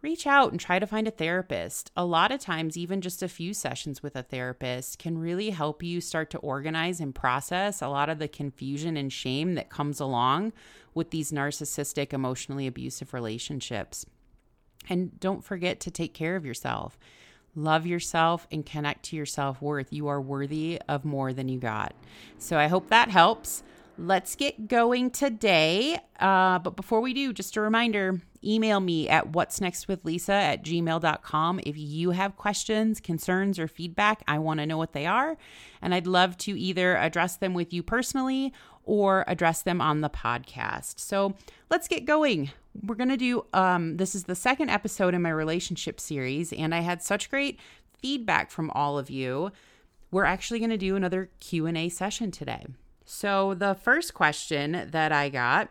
reach 0.02 0.28
out 0.28 0.52
and 0.52 0.60
try 0.60 0.80
to 0.80 0.88
find 0.88 1.08
a 1.08 1.12
therapist. 1.12 1.92
A 1.98 2.06
lot 2.06 2.32
of 2.32 2.40
times, 2.40 2.78
even 2.78 3.02
just 3.02 3.24
a 3.24 3.28
few 3.28 3.54
sessions 3.54 4.04
with 4.04 4.16
a 4.16 4.24
therapist 4.24 5.00
can 5.00 5.18
really 5.18 5.50
help 5.50 5.82
you 5.82 6.02
start 6.02 6.30
to 6.32 6.38
organize 6.40 7.00
and 7.00 7.16
process 7.16 7.82
a 7.82 7.88
lot 7.88 8.10
of 8.10 8.20
the 8.20 8.28
confusion 8.28 8.96
and 8.96 9.12
shame 9.12 9.56
that 9.56 9.70
comes 9.70 10.00
along 10.00 10.54
with 10.94 11.12
these 11.12 11.32
narcissistic, 11.32 12.14
emotionally 12.14 12.68
abusive 12.68 13.14
relationships. 13.14 14.06
And 14.90 15.20
don't 15.20 15.44
forget 15.44 15.80
to 15.82 15.92
take 15.92 16.14
care 16.14 16.36
of 16.36 16.46
yourself. 16.46 16.98
Love 17.56 17.88
yourself 17.88 18.48
and 18.52 18.66
connect 18.66 19.04
to 19.06 19.16
your 19.16 19.26
self 19.26 19.62
worth. 19.62 19.92
You 19.92 20.08
are 20.08 20.22
worthy 20.22 20.80
of 20.88 21.04
more 21.04 21.34
than 21.34 21.50
you 21.50 21.60
got. 21.60 21.96
So 22.38 22.58
I 22.58 22.68
hope 22.68 22.90
that 22.90 23.10
helps. 23.10 23.64
Let's 24.00 24.36
get 24.36 24.68
going 24.68 25.10
today. 25.10 26.00
Uh, 26.20 26.60
but 26.60 26.76
before 26.76 27.02
we 27.02 27.14
do, 27.14 27.34
just 27.34 27.58
a 27.58 27.62
reminder 27.62 28.22
email 28.44 28.80
me 28.80 29.10
at 29.10 29.30
what's 29.30 29.60
next 29.60 29.88
with 29.88 30.06
Lisa 30.06 30.34
at 30.34 30.64
gmail.com 30.64 31.60
if 31.66 31.76
you 31.78 32.12
have 32.12 32.38
questions, 32.38 33.00
concerns, 33.00 33.58
or 33.58 33.68
feedback. 33.68 34.22
I 34.28 34.38
want 34.38 34.60
to 34.60 34.66
know 34.66 34.78
what 34.78 34.94
they 34.94 35.06
are. 35.06 35.38
And 35.82 35.94
I'd 35.94 36.08
love 36.08 36.38
to 36.40 36.58
either 36.58 36.96
address 36.96 37.38
them 37.38 37.54
with 37.54 37.74
you 37.74 37.82
personally 37.82 38.54
or 38.84 39.26
address 39.28 39.64
them 39.64 39.82
on 39.82 40.02
the 40.02 40.10
podcast. 40.10 41.00
So 41.00 41.34
let's 41.70 41.88
get 41.88 42.06
going 42.06 42.52
we're 42.84 42.96
going 42.96 43.10
to 43.10 43.18
do 43.18 43.44
um 43.54 43.98
this 43.98 44.14
is 44.14 44.26
the 44.26 44.36
second 44.36 44.70
episode 44.70 45.16
in 45.16 45.22
my 45.24 45.32
relationship 45.32 46.00
series 46.00 46.54
and 46.54 46.76
I 46.76 46.82
had 46.82 47.02
such 47.02 47.28
great 47.32 47.60
feedback 48.00 48.52
from 48.52 48.70
all 48.72 49.00
of 49.00 49.10
you. 49.10 49.52
We're 50.12 50.26
actually 50.26 50.60
going 50.60 50.70
to 50.70 50.78
do 50.78 50.96
another 50.96 51.32
Q&A 51.40 51.90
session 51.90 52.30
today. 52.32 52.68
So 53.10 53.54
the 53.54 53.74
first 53.74 54.14
question 54.14 54.90
that 54.92 55.14
I 55.14 55.30
got, 55.30 55.70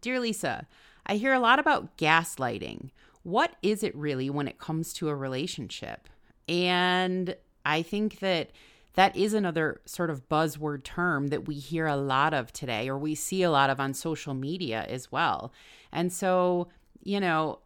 Dear 0.00 0.18
Lisa, 0.18 0.66
I 1.06 1.14
hear 1.14 1.32
a 1.32 1.38
lot 1.38 1.60
about 1.60 1.96
gaslighting. 1.96 2.90
What 3.22 3.52
is 3.62 3.84
it 3.84 3.94
really 3.94 4.28
when 4.28 4.48
it 4.48 4.58
comes 4.58 4.92
to 4.94 5.08
a 5.08 5.14
relationship? 5.14 6.08
And 6.48 7.36
I 7.64 7.82
think 7.82 8.18
that 8.18 8.50
that 8.94 9.14
is 9.16 9.34
another 9.34 9.82
sort 9.84 10.10
of 10.10 10.28
buzzword 10.28 10.82
term 10.82 11.28
that 11.28 11.46
we 11.46 11.54
hear 11.54 11.86
a 11.86 11.96
lot 11.96 12.34
of 12.34 12.52
today, 12.52 12.88
or 12.88 12.98
we 12.98 13.14
see 13.14 13.44
a 13.44 13.50
lot 13.50 13.70
of 13.70 13.78
on 13.78 13.94
social 13.94 14.34
media 14.34 14.84
as 14.88 15.12
well. 15.12 15.52
And 15.92 16.12
so, 16.12 16.70
you 17.04 17.20
know, 17.20 17.60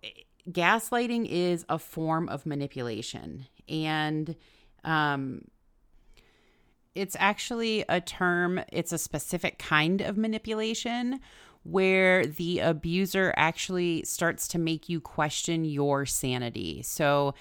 gaslighting 0.50 1.26
is 1.30 1.64
a 1.70 1.78
form 1.78 2.28
of 2.28 2.44
manipulation. 2.44 3.46
And 3.70 4.36
um, 4.84 5.46
it's 6.94 7.16
actually 7.18 7.84
a 7.88 8.00
term, 8.00 8.60
it's 8.72 8.92
a 8.92 8.98
specific 8.98 9.58
kind 9.58 10.00
of 10.00 10.16
manipulation 10.16 11.20
where 11.64 12.26
the 12.26 12.60
abuser 12.60 13.32
actually 13.36 14.02
starts 14.04 14.46
to 14.48 14.58
make 14.58 14.88
you 14.88 15.00
question 15.00 15.64
your 15.64 16.04
sanity. 16.04 16.82
So 16.82 17.34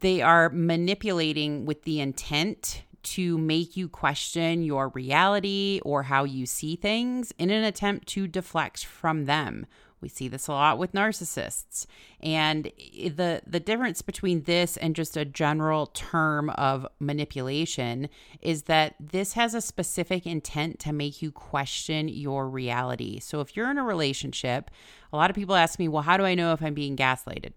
they 0.00 0.22
are 0.22 0.48
manipulating 0.48 1.64
with 1.66 1.82
the 1.82 2.00
intent 2.00 2.82
to 3.02 3.36
make 3.36 3.76
you 3.76 3.88
question 3.88 4.62
your 4.62 4.88
reality 4.88 5.80
or 5.84 6.04
how 6.04 6.24
you 6.24 6.46
see 6.46 6.76
things 6.76 7.32
in 7.38 7.50
an 7.50 7.64
attempt 7.64 8.06
to 8.08 8.26
deflect 8.26 8.84
from 8.84 9.26
them 9.26 9.66
we 10.02 10.08
see 10.08 10.28
this 10.28 10.48
a 10.48 10.52
lot 10.52 10.78
with 10.78 10.92
narcissists. 10.92 11.86
And 12.20 12.64
the 12.64 13.42
the 13.46 13.60
difference 13.60 14.02
between 14.02 14.42
this 14.42 14.76
and 14.76 14.94
just 14.94 15.16
a 15.16 15.24
general 15.24 15.86
term 15.86 16.50
of 16.50 16.86
manipulation 17.00 18.08
is 18.40 18.64
that 18.64 18.94
this 19.00 19.32
has 19.34 19.54
a 19.54 19.60
specific 19.60 20.26
intent 20.26 20.78
to 20.80 20.92
make 20.92 21.22
you 21.22 21.32
question 21.32 22.08
your 22.08 22.48
reality. 22.48 23.20
So 23.20 23.40
if 23.40 23.56
you're 23.56 23.70
in 23.70 23.78
a 23.78 23.84
relationship, 23.84 24.70
a 25.12 25.16
lot 25.16 25.30
of 25.30 25.36
people 25.36 25.54
ask 25.54 25.78
me, 25.78 25.88
"Well, 25.88 26.02
how 26.02 26.16
do 26.16 26.24
I 26.24 26.34
know 26.34 26.52
if 26.52 26.62
I'm 26.62 26.74
being 26.74 26.96
gaslighted?" 26.96 27.52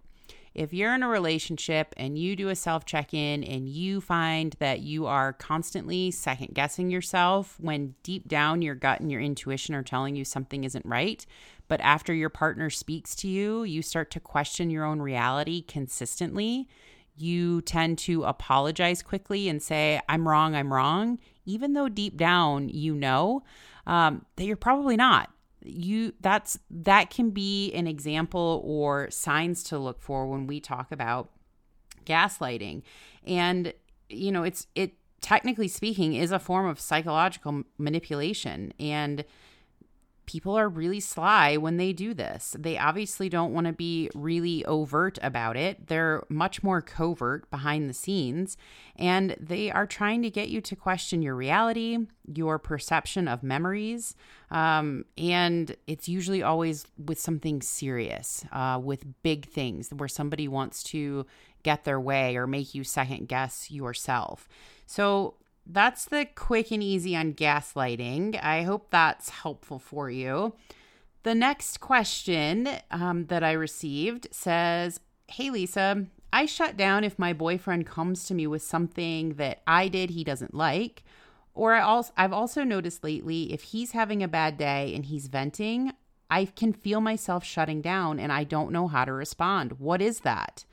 If 0.56 0.74
you're 0.74 0.96
in 0.96 1.04
a 1.04 1.08
relationship 1.08 1.94
and 1.98 2.18
you 2.18 2.36
do 2.36 2.50
a 2.50 2.56
self 2.56 2.86
check 2.86 3.14
in 3.14 3.44
and 3.44 3.68
you 3.68 4.00
find 4.00 4.56
that 4.60 4.80
you 4.80 5.06
are 5.06 5.34
constantly 5.34 6.10
second 6.12 6.54
guessing 6.54 6.90
yourself 6.90 7.58
when 7.60 7.94
deep 8.04 8.28
down 8.28 8.62
your 8.62 8.74
gut 8.74 9.02
and 9.02 9.12
your 9.12 9.22
intuition 9.22 9.76
are 9.76 9.84
telling 9.84 10.16
you 10.16 10.24
something 10.24 10.64
isn't 10.64 10.86
right, 10.86 11.26
but 11.68 11.82
after 11.82 12.14
your 12.14 12.30
partner 12.30 12.70
speaks 12.70 13.16
to 13.18 13.28
you, 13.28 13.64
you 13.64 13.82
start 13.82 14.10
to 14.12 14.20
question 14.20 14.70
your 14.70 14.86
own 14.86 15.02
reality 15.02 15.62
consistently. 15.62 16.68
You 17.18 17.62
tend 17.62 17.98
to 18.00 18.24
apologize 18.24 19.02
quickly 19.02 19.50
and 19.50 19.62
say, 19.62 20.02
I'm 20.10 20.28
wrong, 20.28 20.56
I'm 20.56 20.74
wrong, 20.74 21.20
even 21.46 21.74
though 21.74 21.90
deep 21.90 22.18
down 22.18 22.70
you 22.70 22.94
know 22.94 23.44
um, 23.86 24.26
that 24.36 24.46
you're 24.46 24.56
probably 24.56 24.96
not 24.98 25.30
you 25.66 26.14
that's 26.22 26.58
that 26.70 27.10
can 27.10 27.32
be 27.32 27.74
an 27.74 27.88
example 27.88 28.62
or 28.64 29.10
signs 29.10 29.64
to 29.64 29.78
look 29.78 30.02
for 30.02 30.28
when 30.28 30.48
we 30.48 30.60
talk 30.60 30.92
about 30.92 31.30
gaslighting. 32.06 32.84
And 33.26 33.74
you 34.10 34.32
know 34.32 34.44
it's 34.44 34.68
it 34.76 34.94
technically 35.22 35.68
speaking 35.68 36.14
is 36.14 36.32
a 36.32 36.40
form 36.40 36.68
of 36.68 36.80
psychological 36.80 37.64
manipulation. 37.78 38.74
And 38.80 39.26
people 40.26 40.58
are 40.58 40.70
really 40.70 41.00
sly 41.00 41.58
when 41.58 41.78
they 41.78 41.94
do 41.94 42.14
this. 42.14 42.56
They 42.58 42.78
obviously 42.78 43.30
don't 43.30 43.54
want 43.54 43.68
to 43.68 43.74
be 43.74 44.10
really 44.14 44.66
overt 44.66 45.18
about 45.22 45.58
it. 45.58 45.88
They're 45.88 46.24
much 46.30 46.64
more 46.64 46.82
covert 46.82 47.50
behind 47.50 47.90
the 47.90 47.94
scenes, 47.94 48.58
and 48.96 49.36
they 49.40 49.72
are 49.72 49.88
trying 49.88 50.22
to 50.24 50.30
get 50.30 50.50
you 50.50 50.62
to 50.62 50.76
question 50.76 51.22
your 51.22 51.36
reality, 51.36 52.00
your 52.34 52.60
perception 52.60 53.28
of 53.28 53.44
memories, 53.44 54.16
um, 54.52 55.06
and 55.18 55.76
it's 55.88 56.08
usually 56.08 56.44
always 56.44 56.86
with 56.98 57.20
something 57.20 57.62
serious, 57.62 58.46
uh, 58.52 58.80
with 58.82 59.22
big 59.24 59.48
things 59.48 59.90
where 59.90 60.10
somebody 60.10 60.48
wants 60.48 60.84
to 60.84 61.26
get 61.64 61.84
their 61.84 62.00
way 62.00 62.36
or 62.38 62.46
make 62.46 62.76
you 62.76 62.84
second 62.84 63.28
guess 63.28 63.72
yourself. 63.72 64.48
So 64.86 65.36
that's 65.66 66.06
the 66.06 66.28
quick 66.36 66.72
and 66.72 66.84
easy 66.84 67.16
on 67.16 67.34
gaslighting. 67.34 68.42
I 68.44 68.64
hope 68.64 68.90
that's 68.90 69.30
helpful 69.30 69.80
for 69.80 70.10
you. 70.10 70.54
The 71.24 71.36
next 71.36 71.80
question 71.80 72.70
um, 72.92 73.26
that 73.28 73.44
I 73.44 73.54
received 73.54 74.28
says 74.32 75.00
Hey, 75.28 75.50
Lisa, 75.50 76.06
I 76.32 76.46
shut 76.46 76.78
down 76.78 77.04
if 77.04 77.18
my 77.18 77.34
boyfriend 77.34 77.88
comes 77.88 78.26
to 78.26 78.34
me 78.36 78.46
with 78.46 78.62
something 78.62 79.36
that 79.36 79.62
I 79.66 79.88
did 79.88 80.12
he 80.12 80.24
doesn't 80.24 80.54
like. 80.54 81.04
Or 81.56 81.74
I 81.74 81.82
also, 81.82 82.12
I've 82.18 82.34
also 82.34 82.64
noticed 82.64 83.04
lately 83.04 83.54
if 83.54 83.64
he's 83.64 83.92
having 83.92 84.22
a 84.22 84.28
bad 84.28 84.58
day 84.58 84.94
and 84.94 85.06
he's 85.06 85.28
venting, 85.28 85.94
I 86.30 86.46
can 86.46 86.74
feel 86.74 87.02
myself 87.02 87.44
shutting 87.44 87.82
down 87.82 88.20
and 88.20 88.32
I 88.32 88.44
don't 88.44 88.72
know 88.72 88.88
how 88.88 89.06
to 89.06 89.14
respond. 89.14 89.80
What 89.80 90.02
is 90.02 90.20
that? 90.20 90.66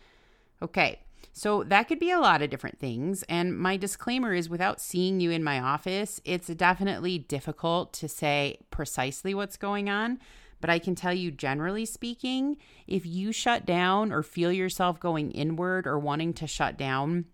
Okay. 0.61 1.01
So 1.33 1.65
that 1.65 1.89
could 1.89 1.99
be 1.99 2.11
a 2.11 2.21
lot 2.21 2.43
of 2.43 2.51
different 2.51 2.79
things. 2.79 3.23
And 3.25 3.59
my 3.59 3.77
disclaimer 3.77 4.35
is 4.35 4.51
without 4.51 4.81
seeing 4.81 5.19
you 5.19 5.31
in 5.31 5.43
my 5.43 5.61
office, 5.61 6.21
it's 6.25 6.49
definitely 6.49 7.19
difficult 7.19 7.93
to 7.95 8.09
say 8.09 8.59
precisely 8.71 9.35
what's 9.35 9.57
going 9.57 9.89
on. 9.89 10.19
But 10.61 10.71
I 10.71 10.79
can 10.79 10.95
tell 10.95 11.13
you, 11.13 11.33
generally 11.33 11.85
speaking, 11.85 12.57
if 12.87 13.05
you 13.05 13.33
shut 13.33 13.67
down 13.67 14.13
or 14.13 14.23
feel 14.23 14.53
yourself 14.53 15.01
going 15.01 15.33
inward 15.33 15.87
or 15.87 15.99
wanting 15.99 16.35
to 16.35 16.47
shut 16.47 16.77
down 16.77 17.25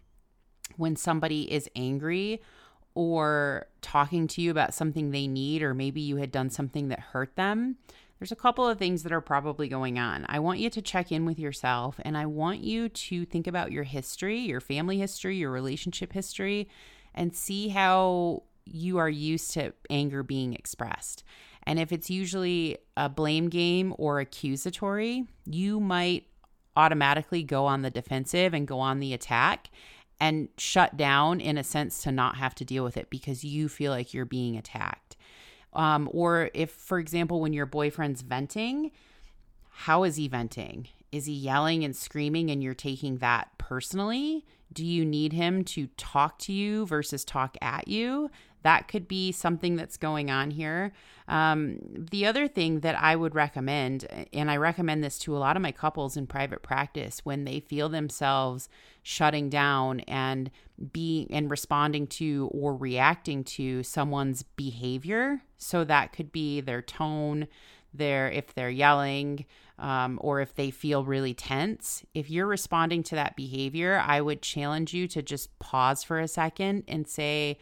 when 0.76 0.96
somebody 0.96 1.52
is 1.52 1.68
angry 1.76 2.40
or 2.94 3.66
talking 3.82 4.26
to 4.28 4.40
you 4.40 4.50
about 4.50 4.74
something 4.74 5.10
they 5.10 5.26
need, 5.26 5.62
or 5.62 5.74
maybe 5.74 6.00
you 6.00 6.16
had 6.16 6.32
done 6.32 6.50
something 6.50 6.88
that 6.88 7.00
hurt 7.00 7.36
them, 7.36 7.76
there's 8.18 8.32
a 8.32 8.36
couple 8.36 8.68
of 8.68 8.78
things 8.78 9.02
that 9.04 9.12
are 9.12 9.20
probably 9.20 9.68
going 9.68 9.98
on. 9.98 10.26
I 10.28 10.40
want 10.40 10.58
you 10.58 10.70
to 10.70 10.82
check 10.82 11.12
in 11.12 11.24
with 11.24 11.38
yourself 11.38 12.00
and 12.02 12.16
I 12.16 12.26
want 12.26 12.60
you 12.60 12.88
to 12.88 13.24
think 13.24 13.46
about 13.46 13.72
your 13.72 13.84
history, 13.84 14.38
your 14.40 14.60
family 14.60 14.98
history, 14.98 15.36
your 15.36 15.50
relationship 15.50 16.12
history, 16.12 16.68
and 17.14 17.34
see 17.34 17.68
how 17.68 18.42
you 18.64 18.98
are 18.98 19.08
used 19.08 19.52
to 19.52 19.72
anger 19.88 20.22
being 20.22 20.54
expressed. 20.54 21.24
And 21.62 21.78
if 21.78 21.92
it's 21.92 22.10
usually 22.10 22.78
a 22.96 23.08
blame 23.08 23.48
game 23.48 23.94
or 23.98 24.20
accusatory, 24.20 25.26
you 25.46 25.80
might 25.80 26.26
automatically 26.76 27.42
go 27.42 27.66
on 27.66 27.82
the 27.82 27.90
defensive 27.90 28.54
and 28.54 28.66
go 28.66 28.80
on 28.80 29.00
the 29.00 29.12
attack 29.12 29.70
and 30.20 30.48
shut 30.56 30.96
down 30.96 31.40
in 31.40 31.58
a 31.58 31.64
sense 31.64 32.02
to 32.02 32.12
not 32.12 32.36
have 32.36 32.54
to 32.56 32.64
deal 32.64 32.84
with 32.84 32.96
it 32.96 33.10
because 33.10 33.44
you 33.44 33.68
feel 33.68 33.92
like 33.92 34.12
you're 34.12 34.24
being 34.24 34.56
attacked. 34.56 35.07
Um, 35.72 36.08
or 36.12 36.50
if, 36.54 36.70
for 36.70 36.98
example, 36.98 37.40
when 37.40 37.52
your 37.52 37.66
boyfriend's 37.66 38.22
venting, 38.22 38.90
how 39.70 40.04
is 40.04 40.16
he 40.16 40.28
venting? 40.28 40.88
Is 41.12 41.26
he 41.26 41.32
yelling 41.32 41.84
and 41.84 41.94
screaming 41.96 42.50
and 42.50 42.62
you're 42.62 42.74
taking 42.74 43.18
that 43.18 43.48
personally? 43.58 44.44
Do 44.72 44.84
you 44.84 45.04
need 45.04 45.32
him 45.32 45.64
to 45.64 45.86
talk 45.96 46.38
to 46.40 46.52
you 46.52 46.84
versus 46.86 47.24
talk 47.24 47.56
at 47.62 47.88
you? 47.88 48.30
That 48.62 48.88
could 48.88 49.06
be 49.06 49.32
something 49.32 49.76
that's 49.76 49.96
going 49.96 50.30
on 50.30 50.50
here. 50.50 50.92
Um, 51.28 51.78
the 52.10 52.26
other 52.26 52.48
thing 52.48 52.80
that 52.80 53.00
I 53.00 53.14
would 53.14 53.34
recommend, 53.34 54.06
and 54.32 54.50
I 54.50 54.56
recommend 54.56 55.04
this 55.04 55.18
to 55.20 55.36
a 55.36 55.38
lot 55.38 55.56
of 55.56 55.62
my 55.62 55.72
couples 55.72 56.16
in 56.16 56.26
private 56.26 56.62
practice 56.62 57.20
when 57.24 57.44
they 57.44 57.60
feel 57.60 57.88
themselves 57.88 58.68
shutting 59.02 59.48
down 59.48 60.00
and 60.00 60.50
being 60.92 61.28
and 61.30 61.50
responding 61.50 62.06
to 62.06 62.48
or 62.52 62.74
reacting 62.74 63.44
to 63.44 63.82
someone's 63.82 64.42
behavior. 64.42 65.42
So 65.56 65.84
that 65.84 66.12
could 66.12 66.32
be 66.32 66.60
their 66.60 66.82
tone, 66.82 67.48
their 67.94 68.30
if 68.30 68.54
they're 68.54 68.70
yelling, 68.70 69.44
um, 69.78 70.18
or 70.22 70.40
if 70.40 70.54
they 70.54 70.70
feel 70.70 71.04
really 71.04 71.34
tense. 71.34 72.04
If 72.14 72.30
you're 72.30 72.46
responding 72.46 73.02
to 73.04 73.14
that 73.14 73.36
behavior, 73.36 74.02
I 74.04 74.20
would 74.20 74.42
challenge 74.42 74.92
you 74.92 75.06
to 75.08 75.22
just 75.22 75.56
pause 75.58 76.02
for 76.02 76.18
a 76.18 76.28
second 76.28 76.84
and 76.88 77.06
say, 77.06 77.58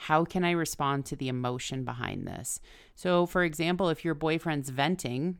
how 0.00 0.24
can 0.24 0.44
I 0.44 0.52
respond 0.52 1.04
to 1.06 1.16
the 1.16 1.28
emotion 1.28 1.84
behind 1.84 2.26
this? 2.26 2.58
So, 2.94 3.26
for 3.26 3.44
example, 3.44 3.90
if 3.90 4.02
your 4.02 4.14
boyfriend's 4.14 4.70
venting, 4.70 5.36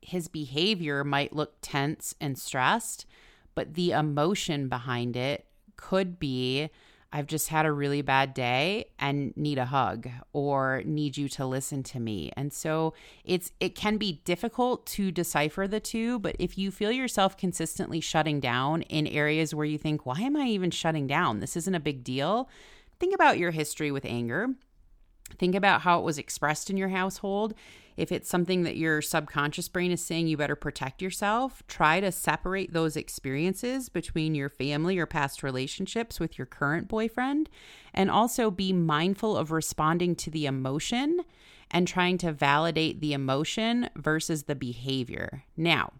his 0.00 0.28
behavior 0.28 1.04
might 1.04 1.34
look 1.34 1.56
tense 1.60 2.14
and 2.20 2.38
stressed, 2.38 3.04
but 3.54 3.74
the 3.74 3.90
emotion 3.90 4.68
behind 4.68 5.14
it 5.14 5.46
could 5.76 6.18
be 6.18 6.70
I've 7.14 7.28
just 7.28 7.48
had 7.48 7.64
a 7.64 7.70
really 7.70 8.02
bad 8.02 8.34
day 8.34 8.86
and 8.98 9.36
need 9.36 9.58
a 9.58 9.66
hug 9.66 10.08
or 10.32 10.82
need 10.84 11.16
you 11.16 11.28
to 11.28 11.46
listen 11.46 11.84
to 11.84 12.00
me. 12.00 12.32
And 12.36 12.52
so 12.52 12.92
it's 13.24 13.52
it 13.60 13.76
can 13.76 13.98
be 13.98 14.22
difficult 14.24 14.84
to 14.86 15.12
decipher 15.12 15.68
the 15.68 15.78
two, 15.78 16.18
but 16.18 16.34
if 16.40 16.58
you 16.58 16.72
feel 16.72 16.90
yourself 16.90 17.36
consistently 17.36 18.00
shutting 18.00 18.40
down 18.40 18.82
in 18.82 19.06
areas 19.06 19.54
where 19.54 19.64
you 19.64 19.78
think, 19.78 20.04
"Why 20.04 20.22
am 20.22 20.34
I 20.34 20.46
even 20.46 20.72
shutting 20.72 21.06
down? 21.06 21.38
This 21.38 21.56
isn't 21.56 21.74
a 21.74 21.78
big 21.78 22.02
deal." 22.02 22.48
Think 23.00 23.14
about 23.14 23.38
your 23.38 23.50
history 23.50 23.90
with 23.90 24.04
anger. 24.04 24.48
Think 25.38 25.54
about 25.54 25.82
how 25.82 25.98
it 25.98 26.04
was 26.04 26.18
expressed 26.18 26.70
in 26.70 26.76
your 26.76 26.90
household. 26.90 27.54
If 27.96 28.10
it's 28.10 28.28
something 28.28 28.64
that 28.64 28.76
your 28.76 29.00
subconscious 29.00 29.68
brain 29.68 29.92
is 29.92 30.04
saying 30.04 30.26
you 30.26 30.36
better 30.36 30.56
protect 30.56 31.00
yourself, 31.00 31.62
try 31.68 32.00
to 32.00 32.10
separate 32.10 32.72
those 32.72 32.96
experiences 32.96 33.88
between 33.88 34.34
your 34.34 34.48
family 34.48 34.98
or 34.98 35.06
past 35.06 35.42
relationships 35.42 36.18
with 36.18 36.36
your 36.36 36.46
current 36.46 36.88
boyfriend. 36.88 37.48
And 37.92 38.10
also 38.10 38.50
be 38.50 38.72
mindful 38.72 39.36
of 39.36 39.52
responding 39.52 40.16
to 40.16 40.30
the 40.30 40.46
emotion 40.46 41.20
and 41.70 41.86
trying 41.86 42.18
to 42.18 42.32
validate 42.32 43.00
the 43.00 43.12
emotion 43.12 43.88
versus 43.96 44.44
the 44.44 44.56
behavior. 44.56 45.44
Now, 45.56 45.92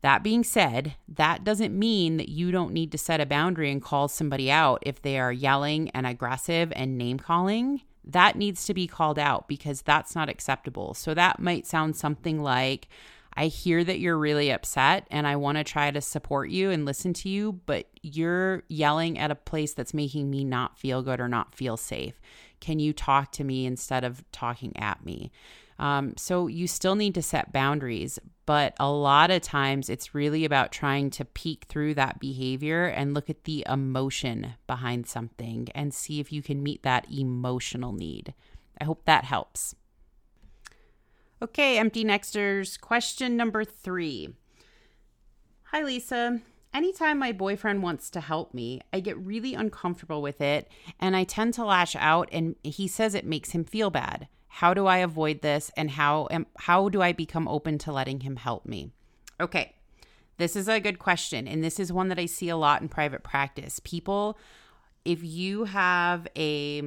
that 0.00 0.22
being 0.22 0.44
said, 0.44 0.94
that 1.08 1.42
doesn't 1.42 1.76
mean 1.76 2.18
that 2.18 2.28
you 2.28 2.50
don't 2.50 2.72
need 2.72 2.92
to 2.92 2.98
set 2.98 3.20
a 3.20 3.26
boundary 3.26 3.70
and 3.70 3.82
call 3.82 4.08
somebody 4.08 4.50
out 4.50 4.82
if 4.86 5.02
they 5.02 5.18
are 5.18 5.32
yelling 5.32 5.90
and 5.90 6.06
aggressive 6.06 6.72
and 6.76 6.96
name 6.96 7.18
calling. 7.18 7.82
That 8.04 8.36
needs 8.36 8.64
to 8.66 8.74
be 8.74 8.86
called 8.86 9.18
out 9.18 9.48
because 9.48 9.82
that's 9.82 10.14
not 10.14 10.28
acceptable. 10.28 10.94
So 10.94 11.14
that 11.14 11.40
might 11.40 11.66
sound 11.66 11.96
something 11.96 12.42
like, 12.42 12.88
I 13.36 13.46
hear 13.46 13.84
that 13.84 14.00
you're 14.00 14.18
really 14.18 14.50
upset 14.50 15.06
and 15.10 15.26
I 15.26 15.36
want 15.36 15.58
to 15.58 15.64
try 15.64 15.90
to 15.90 16.00
support 16.00 16.50
you 16.50 16.70
and 16.70 16.84
listen 16.84 17.12
to 17.14 17.28
you, 17.28 17.60
but 17.66 17.86
you're 18.02 18.64
yelling 18.68 19.18
at 19.18 19.30
a 19.30 19.36
place 19.36 19.74
that's 19.74 19.94
making 19.94 20.30
me 20.30 20.44
not 20.44 20.78
feel 20.78 21.02
good 21.02 21.20
or 21.20 21.28
not 21.28 21.54
feel 21.54 21.76
safe. 21.76 22.20
Can 22.60 22.80
you 22.80 22.92
talk 22.92 23.30
to 23.32 23.44
me 23.44 23.66
instead 23.66 24.02
of 24.02 24.24
talking 24.32 24.76
at 24.76 25.04
me? 25.04 25.30
Um, 25.78 26.14
so 26.16 26.48
you 26.48 26.66
still 26.66 26.96
need 26.96 27.14
to 27.14 27.22
set 27.22 27.52
boundaries, 27.52 28.18
but 28.46 28.74
a 28.80 28.90
lot 28.90 29.30
of 29.30 29.42
times 29.42 29.88
it's 29.88 30.14
really 30.14 30.44
about 30.44 30.72
trying 30.72 31.10
to 31.10 31.24
peek 31.24 31.66
through 31.68 31.94
that 31.94 32.18
behavior 32.18 32.86
and 32.86 33.14
look 33.14 33.30
at 33.30 33.44
the 33.44 33.64
emotion 33.68 34.54
behind 34.66 35.06
something 35.06 35.68
and 35.74 35.94
see 35.94 36.18
if 36.18 36.32
you 36.32 36.42
can 36.42 36.62
meet 36.62 36.82
that 36.82 37.06
emotional 37.12 37.92
need. 37.92 38.34
I 38.80 38.84
hope 38.84 39.04
that 39.04 39.24
helps. 39.24 39.74
Okay, 41.40 41.78
empty 41.78 42.04
nexters. 42.04 42.80
Question 42.80 43.36
number 43.36 43.64
three. 43.64 44.30
Hi, 45.64 45.82
Lisa. 45.82 46.40
Anytime 46.74 47.18
my 47.18 47.32
boyfriend 47.32 47.82
wants 47.82 48.10
to 48.10 48.20
help 48.20 48.52
me, 48.52 48.80
I 48.92 49.00
get 49.00 49.16
really 49.18 49.54
uncomfortable 49.54 50.22
with 50.22 50.40
it 50.40 50.68
and 50.98 51.14
I 51.14 51.24
tend 51.24 51.54
to 51.54 51.64
lash 51.64 51.94
out, 51.96 52.28
and 52.32 52.56
he 52.62 52.88
says 52.88 53.14
it 53.14 53.24
makes 53.24 53.50
him 53.50 53.64
feel 53.64 53.90
bad. 53.90 54.28
How 54.48 54.74
do 54.74 54.86
I 54.86 54.98
avoid 54.98 55.42
this 55.42 55.70
and 55.76 55.90
how 55.90 56.28
am, 56.30 56.46
how 56.58 56.88
do 56.88 57.00
I 57.02 57.12
become 57.12 57.46
open 57.46 57.78
to 57.78 57.92
letting 57.92 58.20
him 58.20 58.36
help 58.36 58.66
me? 58.66 58.90
Okay. 59.40 59.74
This 60.38 60.56
is 60.56 60.68
a 60.68 60.80
good 60.80 60.98
question 60.98 61.48
and 61.48 61.62
this 61.62 61.78
is 61.80 61.92
one 61.92 62.08
that 62.08 62.18
I 62.18 62.26
see 62.26 62.48
a 62.48 62.56
lot 62.56 62.82
in 62.82 62.88
private 62.88 63.22
practice. 63.22 63.80
People 63.82 64.38
if 65.04 65.24
you 65.24 65.64
have 65.64 66.28
a 66.36 66.82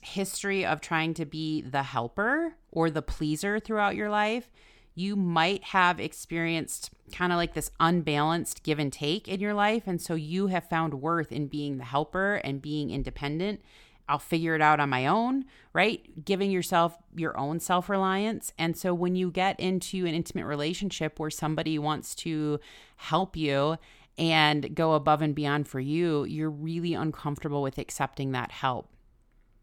history 0.00 0.64
of 0.64 0.80
trying 0.80 1.12
to 1.14 1.26
be 1.26 1.60
the 1.60 1.82
helper 1.82 2.54
or 2.70 2.90
the 2.90 3.02
pleaser 3.02 3.60
throughout 3.60 3.94
your 3.94 4.08
life, 4.08 4.48
you 4.94 5.14
might 5.14 5.62
have 5.64 6.00
experienced 6.00 6.90
kind 7.12 7.32
of 7.32 7.36
like 7.36 7.54
this 7.54 7.70
unbalanced 7.78 8.62
give 8.62 8.78
and 8.78 8.92
take 8.92 9.28
in 9.28 9.38
your 9.38 9.54
life. 9.54 9.82
And 9.86 10.00
so 10.00 10.14
you 10.14 10.46
have 10.48 10.68
found 10.68 10.94
worth 10.94 11.30
in 11.30 11.46
being 11.46 11.78
the 11.78 11.84
helper 11.84 12.36
and 12.36 12.62
being 12.62 12.90
independent. 12.90 13.60
I'll 14.08 14.18
figure 14.18 14.54
it 14.54 14.62
out 14.62 14.80
on 14.80 14.88
my 14.88 15.06
own, 15.06 15.44
right? 15.72 16.24
Giving 16.24 16.50
yourself 16.50 16.96
your 17.14 17.38
own 17.38 17.60
self 17.60 17.88
reliance. 17.88 18.52
And 18.58 18.76
so 18.76 18.94
when 18.94 19.16
you 19.16 19.30
get 19.30 19.58
into 19.60 20.06
an 20.06 20.14
intimate 20.14 20.46
relationship 20.46 21.18
where 21.18 21.30
somebody 21.30 21.78
wants 21.78 22.14
to 22.16 22.58
help 22.96 23.36
you 23.36 23.76
and 24.16 24.74
go 24.74 24.94
above 24.94 25.22
and 25.22 25.34
beyond 25.34 25.68
for 25.68 25.80
you, 25.80 26.24
you're 26.24 26.50
really 26.50 26.94
uncomfortable 26.94 27.62
with 27.62 27.78
accepting 27.78 28.32
that 28.32 28.50
help. 28.50 28.88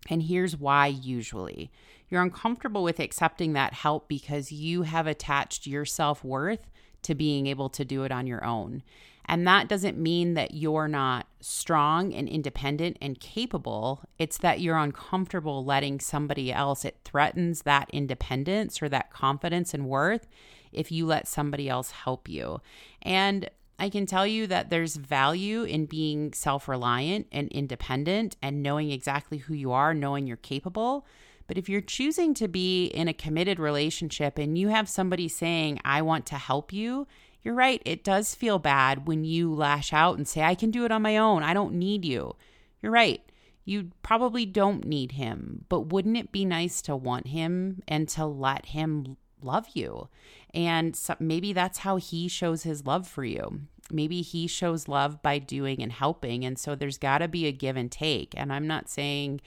And 0.09 0.23
here's 0.23 0.55
why 0.55 0.87
usually 0.87 1.71
you're 2.09 2.21
uncomfortable 2.21 2.83
with 2.83 2.99
accepting 2.99 3.53
that 3.53 3.73
help 3.73 4.07
because 4.07 4.51
you 4.51 4.83
have 4.83 5.07
attached 5.07 5.65
your 5.65 5.85
self 5.85 6.23
worth 6.23 6.69
to 7.01 7.15
being 7.15 7.47
able 7.47 7.69
to 7.69 7.83
do 7.83 8.03
it 8.03 8.11
on 8.11 8.27
your 8.27 8.45
own. 8.45 8.83
And 9.25 9.47
that 9.47 9.67
doesn't 9.67 9.97
mean 9.97 10.35
that 10.35 10.53
you're 10.53 10.87
not 10.87 11.27
strong 11.45 12.11
and 12.11 12.27
independent 12.27 12.97
and 12.99 13.19
capable. 13.19 14.01
It's 14.17 14.39
that 14.39 14.61
you're 14.61 14.77
uncomfortable 14.77 15.63
letting 15.63 15.99
somebody 15.99 16.51
else, 16.51 16.83
it 16.83 16.97
threatens 17.05 17.61
that 17.61 17.89
independence 17.93 18.81
or 18.81 18.89
that 18.89 19.11
confidence 19.11 19.73
and 19.73 19.87
worth 19.87 20.27
if 20.71 20.91
you 20.91 21.05
let 21.05 21.27
somebody 21.27 21.69
else 21.69 21.91
help 21.91 22.27
you. 22.27 22.61
And 23.03 23.47
I 23.77 23.89
can 23.89 24.07
tell 24.07 24.25
you 24.25 24.47
that 24.47 24.71
there's 24.71 24.95
value 24.95 25.63
in 25.63 25.85
being 25.85 26.33
self 26.33 26.67
reliant 26.67 27.27
and 27.31 27.47
independent 27.49 28.37
and 28.41 28.63
knowing 28.63 28.89
exactly 28.89 29.37
who 29.37 29.53
you 29.53 29.71
are, 29.71 29.93
knowing 29.93 30.25
you're 30.25 30.37
capable. 30.37 31.05
But 31.47 31.59
if 31.59 31.69
you're 31.69 31.81
choosing 31.81 32.33
to 32.35 32.47
be 32.47 32.87
in 32.87 33.07
a 33.07 33.13
committed 33.13 33.59
relationship 33.59 34.39
and 34.39 34.57
you 34.57 34.69
have 34.69 34.89
somebody 34.89 35.27
saying, 35.27 35.79
I 35.85 36.01
want 36.01 36.25
to 36.27 36.35
help 36.35 36.73
you, 36.73 37.05
you're 37.45 37.53
right. 37.53 37.81
It 37.85 38.03
does 38.03 38.33
feel 38.33 38.57
bad 38.57 39.07
when 39.07 39.23
you 39.23 39.53
lash 39.53 39.93
out 39.93 40.17
and 40.17 40.27
say, 40.27 40.41
I 40.41 40.55
can 40.55 40.71
do 40.71 40.83
it 40.83 40.91
on 40.91 41.03
my 41.03 41.15
own. 41.15 41.43
I 41.43 41.53
don't 41.53 41.75
need 41.75 42.03
you. 42.03 42.35
You're 42.81 42.91
right. 42.91 43.21
You 43.63 43.91
probably 44.01 44.47
don't 44.47 44.85
need 44.85 45.13
him, 45.13 45.63
but 45.69 45.91
wouldn't 45.91 46.17
it 46.17 46.31
be 46.31 46.43
nice 46.43 46.81
to 46.81 46.95
want 46.95 47.27
him 47.27 47.83
and 47.87 48.09
to 48.09 48.25
let 48.25 48.67
him 48.67 49.17
love 49.43 49.67
you. 49.73 50.09
And 50.55 50.95
so 50.95 51.15
maybe 51.19 51.53
that's 51.53 51.79
how 51.79 51.97
he 51.97 52.27
shows 52.27 52.63
his 52.63 52.85
love 52.85 53.07
for 53.07 53.23
you. 53.23 53.61
Maybe 53.91 54.21
he 54.21 54.47
shows 54.47 54.87
love 54.87 55.21
by 55.21 55.37
doing 55.37 55.83
and 55.83 55.91
helping. 55.91 56.43
And 56.43 56.57
so 56.57 56.73
there's 56.73 56.97
got 56.97 57.19
to 57.19 57.27
be 57.27 57.45
a 57.45 57.51
give 57.51 57.77
and 57.77 57.91
take. 57.91 58.33
And 58.35 58.51
I'm 58.51 58.65
not 58.65 58.89
saying 58.89 59.41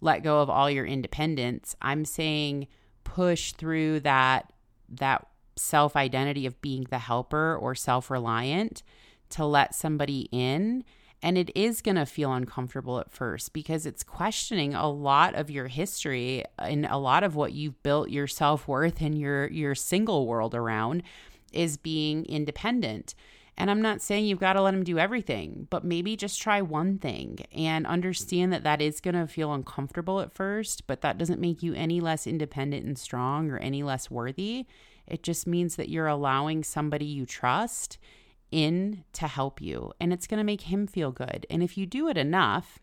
let 0.00 0.22
go 0.22 0.40
of 0.40 0.48
all 0.48 0.70
your 0.70 0.86
independence. 0.86 1.76
I'm 1.82 2.06
saying 2.06 2.68
push 3.04 3.52
through 3.52 4.00
that 4.00 4.52
that 4.88 5.26
self 5.56 5.96
identity 5.96 6.46
of 6.46 6.60
being 6.62 6.86
the 6.90 6.98
helper 6.98 7.56
or 7.56 7.74
self 7.74 8.10
reliant 8.10 8.82
to 9.30 9.44
let 9.44 9.74
somebody 9.74 10.28
in 10.32 10.84
and 11.22 11.38
it 11.38 11.50
is 11.54 11.80
going 11.80 11.96
to 11.96 12.04
feel 12.04 12.32
uncomfortable 12.32 12.98
at 12.98 13.10
first 13.10 13.52
because 13.52 13.86
it's 13.86 14.02
questioning 14.02 14.74
a 14.74 14.90
lot 14.90 15.34
of 15.36 15.50
your 15.50 15.68
history 15.68 16.44
and 16.58 16.84
a 16.86 16.98
lot 16.98 17.22
of 17.22 17.36
what 17.36 17.52
you've 17.52 17.80
built 17.82 18.10
your 18.10 18.26
self-worth 18.26 19.00
and 19.00 19.16
your 19.16 19.46
your 19.48 19.74
single 19.74 20.26
world 20.26 20.54
around 20.54 21.02
is 21.52 21.76
being 21.76 22.24
independent. 22.26 23.14
And 23.56 23.70
I'm 23.70 23.82
not 23.82 24.00
saying 24.00 24.24
you've 24.24 24.40
got 24.40 24.54
to 24.54 24.62
let 24.62 24.70
them 24.72 24.82
do 24.82 24.98
everything, 24.98 25.68
but 25.68 25.84
maybe 25.84 26.16
just 26.16 26.40
try 26.40 26.62
one 26.62 26.98
thing 26.98 27.40
and 27.52 27.86
understand 27.86 28.52
that 28.52 28.64
that 28.64 28.80
is 28.80 29.00
going 29.00 29.14
to 29.14 29.26
feel 29.26 29.52
uncomfortable 29.52 30.20
at 30.20 30.32
first, 30.32 30.86
but 30.86 31.02
that 31.02 31.18
doesn't 31.18 31.40
make 31.40 31.62
you 31.62 31.74
any 31.74 32.00
less 32.00 32.26
independent 32.26 32.86
and 32.86 32.98
strong 32.98 33.50
or 33.50 33.58
any 33.58 33.82
less 33.82 34.10
worthy. 34.10 34.66
It 35.06 35.22
just 35.22 35.46
means 35.46 35.76
that 35.76 35.88
you're 35.88 36.06
allowing 36.06 36.64
somebody 36.64 37.04
you 37.04 37.26
trust 37.26 37.98
in 38.50 39.04
to 39.14 39.26
help 39.26 39.60
you 39.60 39.92
and 39.98 40.12
it's 40.12 40.26
going 40.26 40.38
to 40.38 40.44
make 40.44 40.62
him 40.62 40.86
feel 40.86 41.10
good. 41.10 41.46
And 41.50 41.62
if 41.62 41.78
you 41.78 41.86
do 41.86 42.08
it 42.08 42.18
enough, 42.18 42.78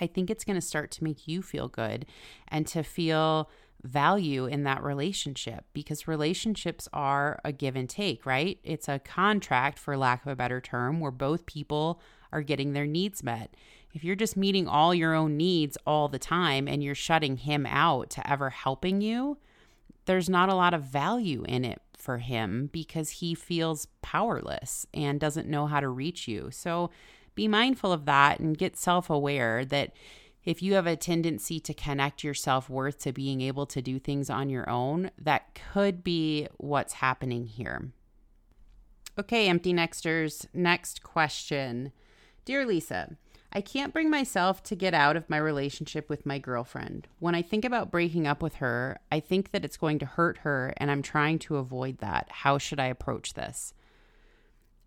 I 0.00 0.06
think 0.06 0.30
it's 0.30 0.44
going 0.44 0.56
to 0.56 0.66
start 0.66 0.90
to 0.92 1.04
make 1.04 1.26
you 1.26 1.42
feel 1.42 1.68
good 1.68 2.06
and 2.48 2.66
to 2.68 2.82
feel 2.82 3.48
value 3.82 4.46
in 4.46 4.64
that 4.64 4.82
relationship 4.82 5.64
because 5.72 6.08
relationships 6.08 6.88
are 6.92 7.38
a 7.44 7.52
give 7.52 7.76
and 7.76 7.88
take, 7.88 8.24
right? 8.24 8.58
It's 8.64 8.88
a 8.88 8.98
contract, 8.98 9.78
for 9.78 9.96
lack 9.96 10.24
of 10.24 10.32
a 10.32 10.36
better 10.36 10.60
term, 10.60 11.00
where 11.00 11.10
both 11.10 11.46
people 11.46 12.00
are 12.32 12.42
getting 12.42 12.72
their 12.72 12.86
needs 12.86 13.22
met. 13.22 13.54
If 13.92 14.02
you're 14.02 14.16
just 14.16 14.36
meeting 14.36 14.66
all 14.66 14.94
your 14.94 15.14
own 15.14 15.36
needs 15.36 15.78
all 15.86 16.08
the 16.08 16.18
time 16.18 16.66
and 16.66 16.82
you're 16.82 16.94
shutting 16.94 17.36
him 17.36 17.66
out 17.66 18.10
to 18.10 18.28
ever 18.28 18.50
helping 18.50 19.00
you, 19.00 19.38
there's 20.06 20.28
not 20.28 20.48
a 20.48 20.54
lot 20.54 20.74
of 20.74 20.82
value 20.82 21.44
in 21.48 21.64
it 21.64 21.80
for 21.96 22.18
him 22.18 22.68
because 22.72 23.10
he 23.10 23.34
feels 23.34 23.86
powerless 24.02 24.86
and 24.92 25.18
doesn't 25.18 25.48
know 25.48 25.66
how 25.66 25.80
to 25.80 25.88
reach 25.88 26.28
you. 26.28 26.50
So 26.50 26.90
be 27.34 27.48
mindful 27.48 27.92
of 27.92 28.04
that 28.04 28.40
and 28.40 28.56
get 28.56 28.76
self 28.76 29.10
aware 29.10 29.64
that 29.64 29.92
if 30.44 30.62
you 30.62 30.74
have 30.74 30.86
a 30.86 30.96
tendency 30.96 31.58
to 31.60 31.72
connect 31.72 32.22
your 32.22 32.34
self 32.34 32.68
worth 32.68 32.98
to 33.00 33.12
being 33.12 33.40
able 33.40 33.66
to 33.66 33.80
do 33.80 33.98
things 33.98 34.28
on 34.28 34.50
your 34.50 34.68
own, 34.68 35.10
that 35.18 35.58
could 35.72 36.04
be 36.04 36.46
what's 36.58 36.94
happening 36.94 37.46
here. 37.46 37.90
Okay, 39.18 39.48
empty 39.48 39.72
nexters, 39.72 40.46
next 40.52 41.02
question. 41.02 41.92
Dear 42.44 42.66
Lisa, 42.66 43.16
I 43.54 43.60
can't 43.60 43.92
bring 43.92 44.10
myself 44.10 44.64
to 44.64 44.74
get 44.74 44.94
out 44.94 45.16
of 45.16 45.30
my 45.30 45.36
relationship 45.36 46.08
with 46.08 46.26
my 46.26 46.38
girlfriend. 46.38 47.06
When 47.20 47.36
I 47.36 47.42
think 47.42 47.64
about 47.64 47.90
breaking 47.90 48.26
up 48.26 48.42
with 48.42 48.56
her, 48.56 48.98
I 49.12 49.20
think 49.20 49.52
that 49.52 49.64
it's 49.64 49.76
going 49.76 50.00
to 50.00 50.06
hurt 50.06 50.38
her, 50.38 50.74
and 50.78 50.90
I'm 50.90 51.02
trying 51.02 51.38
to 51.40 51.58
avoid 51.58 51.98
that. 51.98 52.26
How 52.30 52.58
should 52.58 52.80
I 52.80 52.86
approach 52.86 53.34
this? 53.34 53.72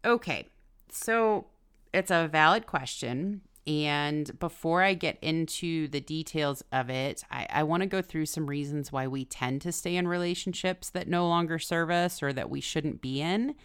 Okay, 0.03 0.47
so 0.91 1.45
it's 1.93 2.11
a 2.11 2.27
valid 2.29 2.65
question. 2.65 3.41
And 3.65 4.37
before 4.39 4.81
I 4.81 4.93
get 4.93 5.17
into 5.21 5.87
the 5.89 5.99
details 5.99 6.63
of 6.71 6.89
it, 6.89 7.23
I, 7.29 7.47
I 7.49 7.63
want 7.63 7.83
to 7.83 7.87
go 7.87 8.01
through 8.01 8.25
some 8.27 8.47
reasons 8.47 8.91
why 8.91 9.07
we 9.07 9.25
tend 9.25 9.61
to 9.61 9.71
stay 9.71 9.95
in 9.95 10.07
relationships 10.07 10.89
that 10.91 11.07
no 11.07 11.27
longer 11.27 11.59
serve 11.59 11.89
us 11.89 12.23
or 12.23 12.31
that 12.33 12.49
we 12.49 12.61
shouldn't 12.61 13.01
be 13.01 13.21
in. 13.21 13.55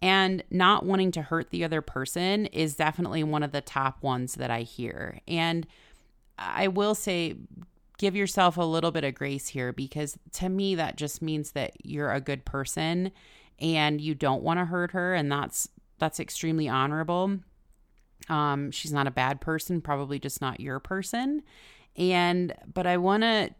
And 0.00 0.44
not 0.50 0.86
wanting 0.86 1.10
to 1.12 1.22
hurt 1.22 1.50
the 1.50 1.64
other 1.64 1.82
person 1.82 2.46
is 2.46 2.76
definitely 2.76 3.24
one 3.24 3.42
of 3.42 3.50
the 3.50 3.60
top 3.60 4.02
ones 4.02 4.34
that 4.34 4.50
I 4.50 4.62
hear. 4.62 5.20
And 5.26 5.66
I 6.38 6.68
will 6.68 6.94
say, 6.94 7.34
give 7.98 8.14
yourself 8.14 8.56
a 8.56 8.62
little 8.62 8.92
bit 8.92 9.02
of 9.02 9.14
grace 9.14 9.48
here 9.48 9.72
because 9.72 10.16
to 10.34 10.48
me, 10.48 10.76
that 10.76 10.96
just 10.96 11.20
means 11.20 11.50
that 11.52 11.72
you're 11.82 12.12
a 12.12 12.20
good 12.20 12.44
person 12.44 13.10
and 13.58 14.00
you 14.00 14.14
don't 14.14 14.44
want 14.44 14.60
to 14.60 14.64
hurt 14.64 14.92
her. 14.92 15.14
And 15.14 15.30
that's, 15.30 15.68
that's 15.98 16.20
extremely 16.20 16.68
honorable. 16.68 17.40
Um, 18.28 18.70
she's 18.70 18.92
not 18.92 19.08
a 19.08 19.12
bad 19.12 19.40
person, 19.40 19.80
probably 19.80 20.20
just 20.20 20.40
not 20.40 20.60
your 20.60 20.78
person. 20.78 21.42
And, 21.96 22.54
but 22.72 22.86
I 22.86 22.98
want 22.98 23.24
to 23.24 23.50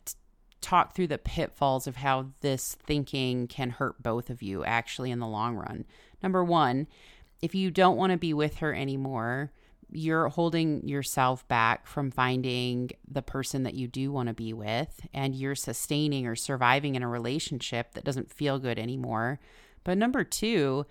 talk 0.60 0.94
through 0.94 1.06
the 1.06 1.18
pitfalls 1.18 1.86
of 1.86 1.96
how 1.96 2.28
this 2.40 2.76
thinking 2.84 3.46
can 3.46 3.70
hurt 3.70 4.02
both 4.02 4.30
of 4.30 4.42
you 4.42 4.64
actually 4.64 5.10
in 5.10 5.18
the 5.18 5.26
long 5.26 5.56
run. 5.56 5.84
Number 6.22 6.42
one, 6.42 6.86
if 7.40 7.54
you 7.54 7.70
don't 7.70 7.96
want 7.96 8.12
to 8.12 8.18
be 8.18 8.34
with 8.34 8.56
her 8.56 8.74
anymore, 8.74 9.52
you're 9.90 10.28
holding 10.28 10.86
yourself 10.86 11.46
back 11.48 11.86
from 11.86 12.10
finding 12.10 12.90
the 13.10 13.22
person 13.22 13.62
that 13.62 13.74
you 13.74 13.86
do 13.86 14.12
want 14.12 14.28
to 14.28 14.34
be 14.34 14.52
with, 14.52 15.00
and 15.14 15.34
you're 15.34 15.54
sustaining 15.54 16.26
or 16.26 16.36
surviving 16.36 16.94
in 16.94 17.02
a 17.02 17.08
relationship 17.08 17.94
that 17.94 18.04
doesn't 18.04 18.30
feel 18.30 18.58
good 18.58 18.78
anymore. 18.78 19.40
But 19.84 19.96
number 19.96 20.24
two, 20.24 20.84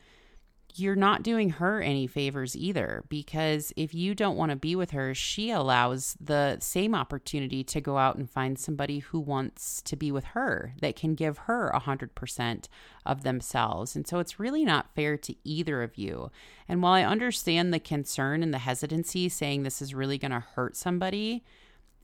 you're 0.79 0.95
not 0.95 1.23
doing 1.23 1.49
her 1.51 1.81
any 1.81 2.07
favors 2.07 2.55
either 2.55 3.03
because 3.09 3.73
if 3.75 3.93
you 3.93 4.15
don't 4.15 4.37
want 4.37 4.51
to 4.51 4.55
be 4.55 4.75
with 4.75 4.91
her, 4.91 5.13
she 5.13 5.51
allows 5.51 6.15
the 6.19 6.57
same 6.59 6.95
opportunity 6.95 7.63
to 7.63 7.81
go 7.81 7.97
out 7.97 8.15
and 8.15 8.29
find 8.29 8.57
somebody 8.57 8.99
who 8.99 9.19
wants 9.19 9.81
to 9.83 9.95
be 9.95 10.11
with 10.11 10.25
her 10.25 10.73
that 10.81 10.95
can 10.95 11.15
give 11.15 11.37
her 11.39 11.71
100% 11.73 12.67
of 13.05 13.23
themselves. 13.23 13.95
And 13.95 14.07
so 14.07 14.19
it's 14.19 14.39
really 14.39 14.65
not 14.65 14.93
fair 14.95 15.17
to 15.17 15.35
either 15.43 15.83
of 15.83 15.97
you. 15.97 16.31
And 16.67 16.81
while 16.81 16.93
I 16.93 17.03
understand 17.03 17.73
the 17.73 17.79
concern 17.79 18.43
and 18.43 18.53
the 18.53 18.59
hesitancy 18.59 19.29
saying 19.29 19.63
this 19.63 19.81
is 19.81 19.93
really 19.93 20.17
going 20.17 20.31
to 20.31 20.39
hurt 20.39 20.75
somebody, 20.75 21.43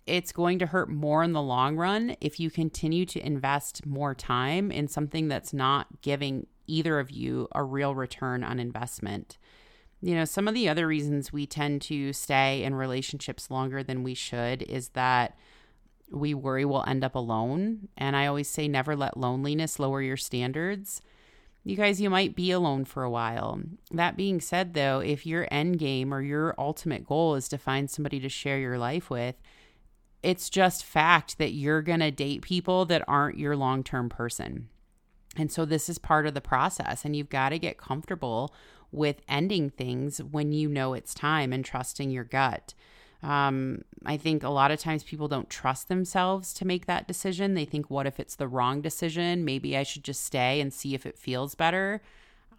it's 0.05 0.31
going 0.31 0.59
to 0.59 0.65
hurt 0.65 0.89
more 0.89 1.23
in 1.23 1.31
the 1.31 1.41
long 1.41 1.77
run 1.77 2.15
if 2.19 2.39
you 2.39 2.49
continue 2.49 3.05
to 3.05 3.25
invest 3.25 3.85
more 3.85 4.13
time 4.13 4.71
in 4.71 4.87
something 4.87 5.27
that's 5.27 5.53
not 5.53 6.01
giving 6.01 6.47
either 6.67 6.99
of 6.99 7.11
you 7.11 7.47
a 7.53 7.63
real 7.63 7.95
return 7.95 8.43
on 8.43 8.59
investment. 8.59 9.37
You 10.01 10.15
know, 10.15 10.25
some 10.25 10.47
of 10.47 10.53
the 10.53 10.67
other 10.67 10.87
reasons 10.87 11.31
we 11.31 11.45
tend 11.45 11.81
to 11.83 12.11
stay 12.13 12.63
in 12.63 12.75
relationships 12.75 13.49
longer 13.49 13.83
than 13.83 14.03
we 14.03 14.13
should 14.13 14.63
is 14.63 14.89
that 14.89 15.37
we 16.11 16.33
worry 16.33 16.65
we'll 16.65 16.83
end 16.85 17.03
up 17.03 17.15
alone. 17.15 17.87
And 17.97 18.15
I 18.15 18.27
always 18.27 18.49
say, 18.49 18.67
never 18.67 18.95
let 18.95 19.17
loneliness 19.17 19.79
lower 19.79 20.01
your 20.01 20.17
standards. 20.17 21.01
You 21.63 21.77
guys, 21.77 22.01
you 22.01 22.09
might 22.09 22.35
be 22.35 22.51
alone 22.51 22.83
for 22.83 23.03
a 23.03 23.09
while. 23.09 23.61
That 23.91 24.17
being 24.17 24.41
said, 24.41 24.73
though, 24.73 24.99
if 24.99 25.25
your 25.25 25.47
end 25.49 25.79
game 25.79 26.13
or 26.13 26.21
your 26.21 26.53
ultimate 26.57 27.05
goal 27.05 27.35
is 27.35 27.47
to 27.49 27.57
find 27.57 27.89
somebody 27.89 28.19
to 28.19 28.29
share 28.29 28.59
your 28.59 28.77
life 28.77 29.09
with, 29.09 29.35
it's 30.21 30.49
just 30.49 30.83
fact 30.83 31.37
that 31.37 31.53
you're 31.53 31.81
going 31.81 32.01
to 32.01 32.11
date 32.11 32.41
people 32.41 32.85
that 32.85 33.03
aren't 33.07 33.37
your 33.37 33.55
long 33.55 33.83
term 33.83 34.09
person. 34.09 34.69
And 35.35 35.51
so 35.51 35.65
this 35.65 35.89
is 35.89 35.97
part 35.97 36.27
of 36.27 36.33
the 36.33 36.41
process, 36.41 37.05
and 37.05 37.15
you've 37.15 37.29
got 37.29 37.49
to 37.49 37.59
get 37.59 37.77
comfortable 37.77 38.53
with 38.91 39.21
ending 39.27 39.69
things 39.71 40.19
when 40.19 40.51
you 40.51 40.69
know 40.69 40.93
it's 40.93 41.13
time 41.13 41.51
and 41.51 41.65
trusting 41.65 42.11
your 42.11 42.23
gut. 42.23 42.73
Um, 43.23 43.83
I 44.05 44.17
think 44.17 44.43
a 44.43 44.49
lot 44.49 44.69
of 44.69 44.79
times 44.79 45.03
people 45.03 45.27
don't 45.27 45.49
trust 45.49 45.87
themselves 45.87 46.53
to 46.55 46.65
make 46.65 46.85
that 46.85 47.07
decision. 47.07 47.53
They 47.53 47.65
think, 47.65 47.89
what 47.89 48.05
if 48.05 48.19
it's 48.19 48.35
the 48.35 48.49
wrong 48.49 48.81
decision? 48.81 49.45
Maybe 49.45 49.77
I 49.77 49.83
should 49.83 50.03
just 50.03 50.23
stay 50.25 50.59
and 50.59 50.73
see 50.73 50.93
if 50.93 51.05
it 51.05 51.17
feels 51.17 51.55
better. 51.55 52.01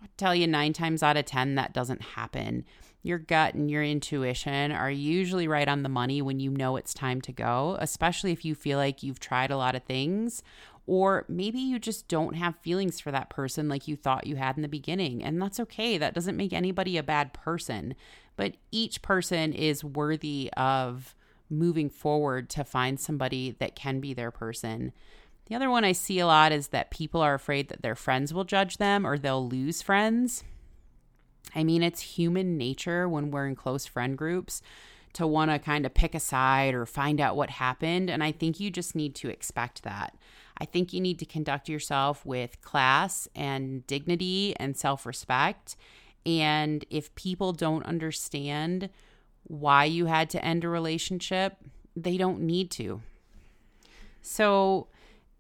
I'll 0.03 0.09
tell 0.17 0.35
you, 0.35 0.47
nine 0.47 0.73
times 0.73 1.03
out 1.03 1.19
of 1.19 1.27
10, 1.27 1.55
that 1.55 1.75
doesn't 1.75 2.03
happen. 2.03 2.65
Your 3.05 3.19
gut 3.19 3.55
and 3.55 3.71
your 3.71 3.85
intuition 3.85 4.73
are 4.73 4.91
usually 4.91 5.47
right 5.47 5.69
on 5.69 5.83
the 5.85 5.89
money 5.89 6.23
when 6.23 6.41
you 6.41 6.51
know 6.51 6.77
it's 6.77 6.95
time 6.95 7.21
to 7.21 7.33
go, 7.33 7.77
especially 7.79 8.33
if 8.33 8.45
you 8.45 8.55
feel 8.55 8.79
like 8.79 9.03
you've 9.03 9.21
tried 9.21 9.51
a 9.51 9.57
lot 9.57 9.77
of 9.77 9.85
things 9.85 10.43
or 10.87 11.25
maybe 11.29 11.59
you 11.59 11.79
just 11.79 12.09
don't 12.09 12.35
have 12.35 12.57
feelings 12.57 13.01
for 13.01 13.11
that 13.11 13.31
person 13.31 13.69
like 13.69 13.89
you 13.89 13.97
thought 13.97 14.27
you 14.27 14.37
had 14.37 14.57
in 14.57 14.63
the 14.63 14.69
beginning. 14.69 15.23
And 15.23 15.41
that's 15.41 15.61
okay. 15.61 15.97
That 15.99 16.15
doesn't 16.15 16.37
make 16.37 16.53
anybody 16.53 16.97
a 16.97 17.03
bad 17.03 17.33
person. 17.33 17.95
But 18.37 18.57
each 18.71 19.01
person 19.01 19.53
is 19.53 19.85
worthy 19.85 20.51
of 20.57 21.15
moving 21.49 21.89
forward 21.89 22.51
to 22.51 22.65
find 22.65 22.99
somebody 22.99 23.55
that 23.61 23.77
can 23.77 24.01
be 24.01 24.13
their 24.13 24.31
person. 24.31 24.93
The 25.47 25.55
other 25.55 25.71
one 25.71 25.85
I 25.85 25.93
see 25.93 26.19
a 26.19 26.27
lot 26.27 26.53
is 26.53 26.69
that 26.69 26.91
people 26.91 27.21
are 27.21 27.35
afraid 27.35 27.69
that 27.69 27.83
their 27.83 27.95
friends 27.95 28.33
will 28.33 28.45
judge 28.45 28.79
them 28.79 29.07
or 29.07 29.19
they'll 29.19 29.47
lose 29.47 29.83
friends. 29.83 30.43
I 31.55 31.65
mean, 31.65 31.83
it's 31.83 32.01
human 32.01 32.57
nature 32.57 33.09
when 33.09 33.31
we're 33.31 33.47
in 33.47 33.57
close 33.57 33.87
friend 33.87 34.17
groups 34.17 34.63
to 35.15 35.27
want 35.27 35.51
to 35.51 35.59
kind 35.59 35.87
of 35.87 35.95
pick 35.95 36.15
a 36.15 36.21
side 36.21 36.75
or 36.75 36.87
find 36.87 37.21
out 37.21 37.37
what 37.37 37.51
happened. 37.51 38.11
And 38.11 38.23
I 38.23 38.33
think 38.33 38.61
you 38.61 38.71
just 38.71 38.95
need 38.95 39.15
to 39.17 39.29
expect 39.29 39.83
that. 39.85 40.17
I 40.59 40.65
think 40.65 40.93
you 40.93 41.01
need 41.01 41.19
to 41.21 41.25
conduct 41.25 41.69
yourself 41.69 42.25
with 42.27 42.61
class 42.61 43.29
and 43.35 43.87
dignity 43.87 44.55
and 44.59 44.77
self 44.77 45.07
respect. 45.07 45.77
And 46.27 46.85
if 46.91 47.15
people 47.15 47.53
don't 47.53 47.85
understand 47.85 48.91
why 49.45 49.85
you 49.85 50.07
had 50.07 50.31
to 50.31 50.45
end 50.45 50.65
a 50.65 50.69
relationship, 50.69 51.57
they 51.97 52.17
don't 52.17 52.41
need 52.41 52.71
to. 52.73 53.03
So 54.23 54.89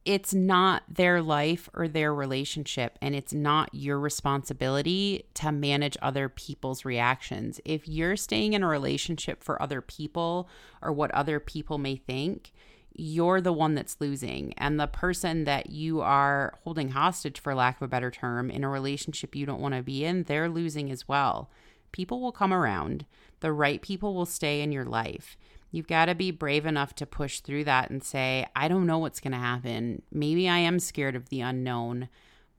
it's 0.04 0.34
not 0.34 0.82
their 0.88 1.22
life 1.22 1.68
or 1.72 1.88
their 1.88 2.14
relationship, 2.14 2.98
and 3.00 3.14
it's 3.14 3.32
not 3.32 3.70
your 3.72 3.98
responsibility 3.98 5.24
to 5.34 5.50
manage 5.50 5.96
other 6.02 6.28
people's 6.28 6.84
reactions. 6.84 7.60
If 7.64 7.88
you're 7.88 8.16
staying 8.16 8.52
in 8.52 8.62
a 8.62 8.68
relationship 8.68 9.42
for 9.42 9.60
other 9.62 9.80
people 9.80 10.48
or 10.82 10.92
what 10.92 11.10
other 11.12 11.40
people 11.40 11.78
may 11.78 11.96
think, 11.96 12.52
you're 12.96 13.40
the 13.40 13.52
one 13.52 13.74
that's 13.74 13.96
losing. 13.98 14.52
And 14.58 14.78
the 14.78 14.86
person 14.86 15.44
that 15.44 15.70
you 15.70 16.00
are 16.00 16.54
holding 16.64 16.90
hostage, 16.90 17.40
for 17.40 17.54
lack 17.54 17.76
of 17.76 17.82
a 17.82 17.88
better 17.88 18.10
term, 18.10 18.50
in 18.50 18.62
a 18.62 18.68
relationship 18.68 19.34
you 19.34 19.46
don't 19.46 19.60
want 19.60 19.74
to 19.74 19.82
be 19.82 20.04
in, 20.04 20.24
they're 20.24 20.48
losing 20.48 20.90
as 20.90 21.08
well. 21.08 21.50
People 21.92 22.20
will 22.20 22.32
come 22.32 22.52
around, 22.52 23.06
the 23.40 23.52
right 23.52 23.80
people 23.80 24.14
will 24.14 24.26
stay 24.26 24.60
in 24.60 24.70
your 24.70 24.84
life. 24.84 25.36
You've 25.74 25.88
got 25.88 26.04
to 26.04 26.14
be 26.14 26.30
brave 26.30 26.66
enough 26.66 26.94
to 26.94 27.04
push 27.04 27.40
through 27.40 27.64
that 27.64 27.90
and 27.90 28.00
say, 28.00 28.46
I 28.54 28.68
don't 28.68 28.86
know 28.86 28.98
what's 29.00 29.18
going 29.18 29.32
to 29.32 29.38
happen. 29.38 30.02
Maybe 30.12 30.48
I 30.48 30.58
am 30.58 30.78
scared 30.78 31.16
of 31.16 31.30
the 31.30 31.40
unknown, 31.40 32.08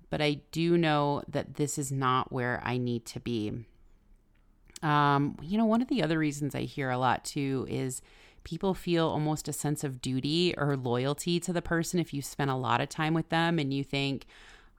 but 0.09 0.21
I 0.21 0.41
do 0.51 0.77
know 0.77 1.23
that 1.29 1.55
this 1.55 1.77
is 1.77 1.93
not 1.93 2.33
where 2.33 2.59
I 2.61 2.77
need 2.77 3.05
to 3.05 3.21
be. 3.21 3.53
Um, 4.83 5.37
you 5.41 5.57
know, 5.57 5.63
one 5.63 5.81
of 5.81 5.87
the 5.87 6.03
other 6.03 6.19
reasons 6.19 6.55
I 6.55 6.63
hear 6.63 6.89
a 6.89 6.97
lot 6.97 7.23
too 7.23 7.65
is 7.69 8.01
people 8.43 8.73
feel 8.73 9.07
almost 9.07 9.47
a 9.47 9.53
sense 9.53 9.85
of 9.85 10.01
duty 10.01 10.53
or 10.57 10.75
loyalty 10.75 11.39
to 11.39 11.53
the 11.53 11.61
person 11.61 12.01
if 12.01 12.13
you 12.13 12.21
spend 12.21 12.51
a 12.51 12.55
lot 12.55 12.81
of 12.81 12.89
time 12.89 13.13
with 13.13 13.29
them 13.29 13.59
and 13.59 13.73
you 13.73 13.85
think, 13.85 14.25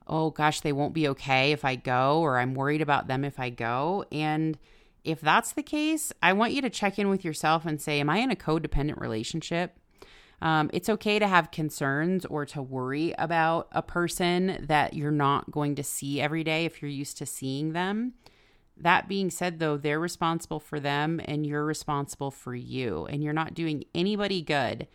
oh 0.07 0.29
gosh, 0.29 0.61
they 0.61 0.75
won't 0.75 0.92
be 0.92 1.09
okay 1.09 1.53
if 1.53 1.64
I 1.64 1.75
go, 1.75 2.20
or 2.20 2.38
I'm 2.38 2.53
worried 2.53 2.83
about 2.83 3.07
them 3.07 3.25
if 3.25 3.40
I 3.40 3.49
go. 3.49 4.05
And 4.12 4.59
if 5.07 5.21
that's 5.21 5.53
the 5.53 5.62
case, 5.62 6.12
I 6.21 6.33
want 6.33 6.53
you 6.53 6.61
to 6.62 6.69
check 6.69 6.99
in 6.99 7.09
with 7.09 7.25
yourself 7.25 7.64
and 7.64 7.81
say, 7.81 8.01
Am 8.01 8.11
I 8.11 8.19
in 8.19 8.31
a 8.31 8.37
codependent 8.37 9.01
relationship? 9.01 9.79
Um, 10.42 10.69
it's 10.75 10.90
okay 10.90 11.19
to 11.19 11.29
have 11.29 11.51
concerns 11.51 12.27
or 12.27 12.45
to 12.47 12.61
worry 12.61 13.14
about 13.16 13.69
a 13.73 13.81
person 13.81 14.59
that 14.66 14.92
you're 14.92 15.11
not 15.11 15.51
going 15.51 15.77
to 15.77 15.83
see 15.83 16.21
every 16.21 16.45
day 16.45 16.66
if 16.66 16.83
you're 16.83 16.90
used 16.90 17.16
to 17.19 17.27
seeing 17.27 17.73
them. 17.73 18.14
That 18.77 19.09
being 19.09 19.31
said, 19.31 19.59
though, 19.59 19.79
they're 19.79 20.01
responsible 20.01 20.61
for 20.61 20.79
them 20.79 21.21
and 21.25 21.47
you're 21.47 21.64
responsible 21.64 22.31
for 22.31 22.55
you. 22.55 23.07
And 23.07 23.25
you're 23.25 23.33
not 23.33 23.55
doing 23.55 23.85
anybody 23.95 24.42
good 24.42 24.88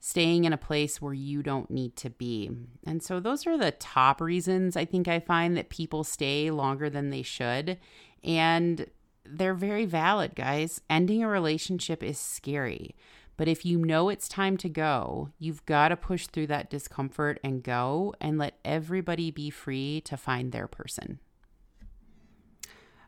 staying 0.00 0.44
in 0.44 0.52
a 0.52 0.58
place 0.58 1.00
where 1.00 1.14
you 1.14 1.42
don't 1.42 1.70
need 1.70 1.94
to 1.96 2.10
be. 2.10 2.50
And 2.84 3.02
so, 3.02 3.20
those 3.20 3.46
are 3.46 3.58
the 3.58 3.72
top 3.72 4.20
reasons 4.20 4.76
I 4.76 4.84
think 4.84 5.06
I 5.06 5.20
find 5.20 5.56
that 5.56 5.68
people 5.68 6.02
stay 6.02 6.50
longer 6.50 6.90
than 6.90 7.10
they 7.10 7.22
should. 7.22 7.78
And 8.24 8.86
they're 9.30 9.54
very 9.54 9.84
valid, 9.84 10.34
guys. 10.34 10.80
Ending 10.88 11.22
a 11.22 11.28
relationship 11.28 12.02
is 12.02 12.18
scary. 12.18 12.94
But 13.36 13.48
if 13.48 13.66
you 13.66 13.78
know 13.78 14.08
it's 14.08 14.28
time 14.28 14.56
to 14.58 14.68
go, 14.68 15.30
you've 15.38 15.64
got 15.66 15.88
to 15.88 15.96
push 15.96 16.26
through 16.26 16.46
that 16.48 16.70
discomfort 16.70 17.38
and 17.44 17.62
go 17.62 18.14
and 18.20 18.38
let 18.38 18.58
everybody 18.64 19.30
be 19.30 19.50
free 19.50 20.00
to 20.06 20.16
find 20.16 20.52
their 20.52 20.66
person. 20.66 21.18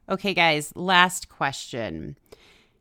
Okay, 0.09 0.35
guys, 0.35 0.73
last 0.75 1.29
question. 1.29 2.17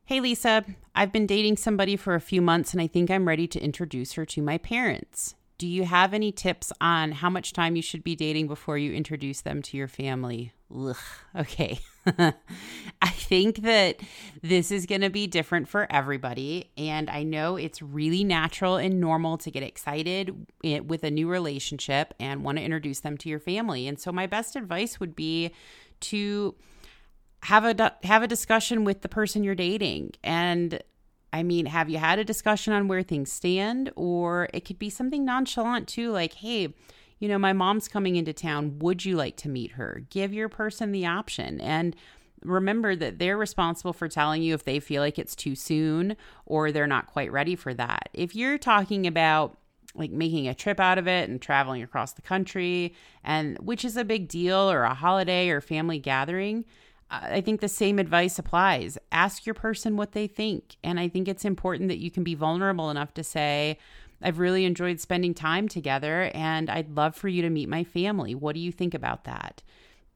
Hey, 0.04 0.20
Lisa, 0.20 0.64
I've 0.94 1.12
been 1.12 1.26
dating 1.26 1.58
somebody 1.58 1.96
for 1.96 2.14
a 2.14 2.20
few 2.20 2.40
months 2.40 2.72
and 2.72 2.80
I 2.80 2.86
think 2.86 3.10
I'm 3.10 3.28
ready 3.28 3.46
to 3.48 3.60
introduce 3.60 4.14
her 4.14 4.24
to 4.26 4.42
my 4.42 4.56
parents. 4.58 5.34
Do 5.58 5.66
you 5.66 5.84
have 5.84 6.14
any 6.14 6.32
tips 6.32 6.72
on 6.80 7.12
how 7.12 7.28
much 7.28 7.52
time 7.52 7.76
you 7.76 7.82
should 7.82 8.04
be 8.04 8.16
dating 8.16 8.46
before 8.46 8.78
you 8.78 8.92
introduce 8.92 9.40
them 9.40 9.60
to 9.62 9.76
your 9.76 9.88
family? 9.88 10.52
Ugh, 10.74 10.96
okay. 11.34 11.80
I 12.06 13.08
think 13.08 13.62
that 13.62 14.00
this 14.42 14.70
is 14.70 14.86
going 14.86 15.00
to 15.00 15.10
be 15.10 15.26
different 15.26 15.68
for 15.68 15.86
everybody. 15.90 16.70
And 16.76 17.08
I 17.08 17.22
know 17.22 17.56
it's 17.56 17.80
really 17.80 18.22
natural 18.22 18.76
and 18.76 19.00
normal 19.00 19.38
to 19.38 19.50
get 19.50 19.62
excited 19.62 20.46
with 20.62 21.04
a 21.04 21.10
new 21.10 21.28
relationship 21.28 22.12
and 22.20 22.44
want 22.44 22.58
to 22.58 22.64
introduce 22.64 23.00
them 23.00 23.16
to 23.18 23.28
your 23.28 23.40
family. 23.40 23.88
And 23.88 23.98
so, 23.98 24.12
my 24.12 24.26
best 24.26 24.56
advice 24.56 25.00
would 25.00 25.16
be 25.16 25.52
to 26.00 26.54
have 27.44 27.64
a 27.64 27.94
have 28.02 28.22
a 28.22 28.26
discussion 28.26 28.84
with 28.84 29.02
the 29.02 29.08
person 29.08 29.44
you're 29.44 29.54
dating 29.54 30.12
and 30.24 30.82
I 31.30 31.42
mean, 31.42 31.66
have 31.66 31.90
you 31.90 31.98
had 31.98 32.18
a 32.18 32.24
discussion 32.24 32.72
on 32.72 32.88
where 32.88 33.02
things 33.02 33.30
stand 33.30 33.92
or 33.96 34.48
it 34.54 34.64
could 34.64 34.78
be 34.78 34.88
something 34.88 35.24
nonchalant 35.26 35.86
too 35.86 36.10
like, 36.10 36.32
"Hey, 36.34 36.74
you 37.18 37.28
know, 37.28 37.38
my 37.38 37.52
mom's 37.52 37.88
coming 37.88 38.16
into 38.16 38.32
town. 38.32 38.78
Would 38.78 39.04
you 39.04 39.16
like 39.16 39.36
to 39.38 39.48
meet 39.48 39.72
her?" 39.72 40.02
Give 40.10 40.32
your 40.32 40.48
person 40.48 40.92
the 40.92 41.06
option 41.06 41.60
and 41.60 41.96
remember 42.42 42.94
that 42.94 43.18
they're 43.18 43.36
responsible 43.36 43.92
for 43.92 44.08
telling 44.08 44.42
you 44.42 44.54
if 44.54 44.64
they 44.64 44.80
feel 44.80 45.02
like 45.02 45.18
it's 45.18 45.34
too 45.34 45.54
soon 45.54 46.16
or 46.46 46.70
they're 46.70 46.86
not 46.86 47.06
quite 47.06 47.32
ready 47.32 47.56
for 47.56 47.74
that. 47.74 48.08
If 48.12 48.36
you're 48.36 48.58
talking 48.58 49.06
about 49.06 49.58
like 49.94 50.10
making 50.10 50.46
a 50.46 50.54
trip 50.54 50.78
out 50.78 50.98
of 50.98 51.08
it 51.08 51.28
and 51.28 51.42
traveling 51.42 51.82
across 51.82 52.12
the 52.12 52.22
country 52.22 52.94
and 53.24 53.58
which 53.58 53.84
is 53.84 53.96
a 53.96 54.04
big 54.04 54.28
deal 54.28 54.70
or 54.70 54.82
a 54.82 54.94
holiday 54.94 55.48
or 55.48 55.60
family 55.60 55.98
gathering, 55.98 56.64
I 57.10 57.40
think 57.40 57.60
the 57.60 57.68
same 57.68 57.98
advice 57.98 58.38
applies. 58.38 58.98
Ask 59.10 59.46
your 59.46 59.54
person 59.54 59.96
what 59.96 60.12
they 60.12 60.26
think. 60.26 60.76
And 60.84 61.00
I 61.00 61.08
think 61.08 61.26
it's 61.26 61.44
important 61.44 61.88
that 61.88 61.98
you 61.98 62.10
can 62.10 62.22
be 62.22 62.34
vulnerable 62.34 62.90
enough 62.90 63.14
to 63.14 63.24
say, 63.24 63.78
I've 64.22 64.38
really 64.38 64.64
enjoyed 64.64 65.00
spending 65.00 65.34
time 65.34 65.68
together 65.68 66.30
and 66.34 66.68
I'd 66.68 66.96
love 66.96 67.14
for 67.14 67.28
you 67.28 67.42
to 67.42 67.50
meet 67.50 67.68
my 67.68 67.84
family. 67.84 68.34
What 68.34 68.54
do 68.54 68.60
you 68.60 68.72
think 68.72 68.94
about 68.94 69.24
that? 69.24 69.62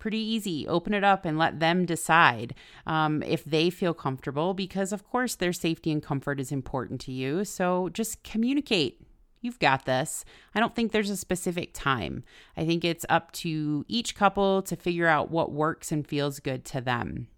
pretty 0.02 0.18
easy. 0.18 0.66
Open 0.66 0.92
it 0.94 1.04
up 1.04 1.24
and 1.24 1.38
let 1.38 1.60
them 1.60 1.86
decide 1.86 2.56
um, 2.88 3.22
if 3.22 3.44
they 3.44 3.70
feel 3.70 3.94
comfortable, 3.94 4.52
because 4.52 4.92
of 4.92 5.08
course 5.08 5.36
their 5.36 5.52
safety 5.52 5.92
and 5.92 6.02
comfort 6.02 6.40
is 6.40 6.50
important 6.50 7.00
to 7.02 7.12
you. 7.12 7.44
So 7.44 7.88
just 7.88 8.24
communicate. 8.24 9.00
You've 9.40 9.60
got 9.60 9.84
this. 9.84 10.24
I 10.56 10.60
don't 10.60 10.74
think 10.74 10.90
there's 10.90 11.08
a 11.08 11.16
specific 11.16 11.70
time. 11.72 12.24
I 12.56 12.66
think 12.66 12.84
it's 12.84 13.06
up 13.08 13.30
to 13.32 13.84
each 13.86 14.16
couple 14.16 14.62
to 14.62 14.74
figure 14.74 15.06
out 15.06 15.30
what 15.30 15.52
works 15.52 15.92
and 15.92 16.04
feels 16.04 16.40
good 16.40 16.64
to 16.64 16.80
them. 16.80 17.28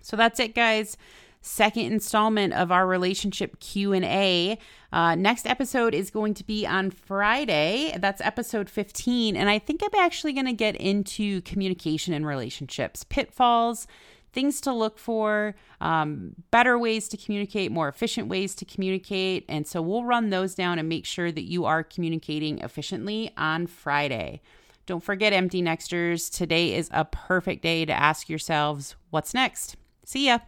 So 0.00 0.16
that's 0.16 0.38
it, 0.38 0.54
guys 0.54 0.96
second 1.46 1.92
installment 1.92 2.52
of 2.52 2.72
our 2.72 2.86
relationship 2.86 3.60
q&a 3.60 4.58
uh, 4.92 5.14
next 5.14 5.46
episode 5.46 5.94
is 5.94 6.10
going 6.10 6.32
to 6.34 6.44
be 6.44 6.66
on 6.66 6.90
friday. 6.90 7.94
That's 7.98 8.20
episode 8.20 8.68
15 8.68 9.36
and 9.36 9.48
i 9.48 9.58
think 9.58 9.82
i'm 9.82 10.00
actually 10.00 10.32
going 10.32 10.46
to 10.46 10.52
get 10.52 10.76
into 10.76 11.40
communication 11.42 12.12
in 12.12 12.26
relationships 12.26 13.04
pitfalls 13.04 13.86
things 14.32 14.60
to 14.60 14.72
look 14.72 14.98
for 14.98 15.54
um, 15.80 16.34
better 16.50 16.78
ways 16.78 17.08
to 17.08 17.16
communicate 17.16 17.72
more 17.72 17.88
efficient 17.88 18.28
ways 18.28 18.54
to 18.54 18.64
communicate 18.64 19.44
and 19.48 19.66
so 19.66 19.80
we'll 19.80 20.04
run 20.04 20.30
those 20.30 20.54
down 20.54 20.78
and 20.78 20.88
make 20.88 21.06
sure 21.06 21.32
that 21.32 21.44
you 21.44 21.64
are 21.64 21.82
communicating 21.82 22.58
efficiently 22.58 23.32
on 23.36 23.66
friday. 23.66 24.40
Don't 24.84 25.02
forget 25.02 25.32
empty 25.32 25.62
nexters 25.62 26.30
today 26.30 26.74
is 26.74 26.88
a 26.92 27.04
perfect 27.04 27.62
day 27.62 27.84
to 27.84 27.92
ask 27.92 28.28
yourselves 28.28 28.94
what's 29.10 29.32
next? 29.32 29.76
See 30.04 30.26
ya 30.26 30.38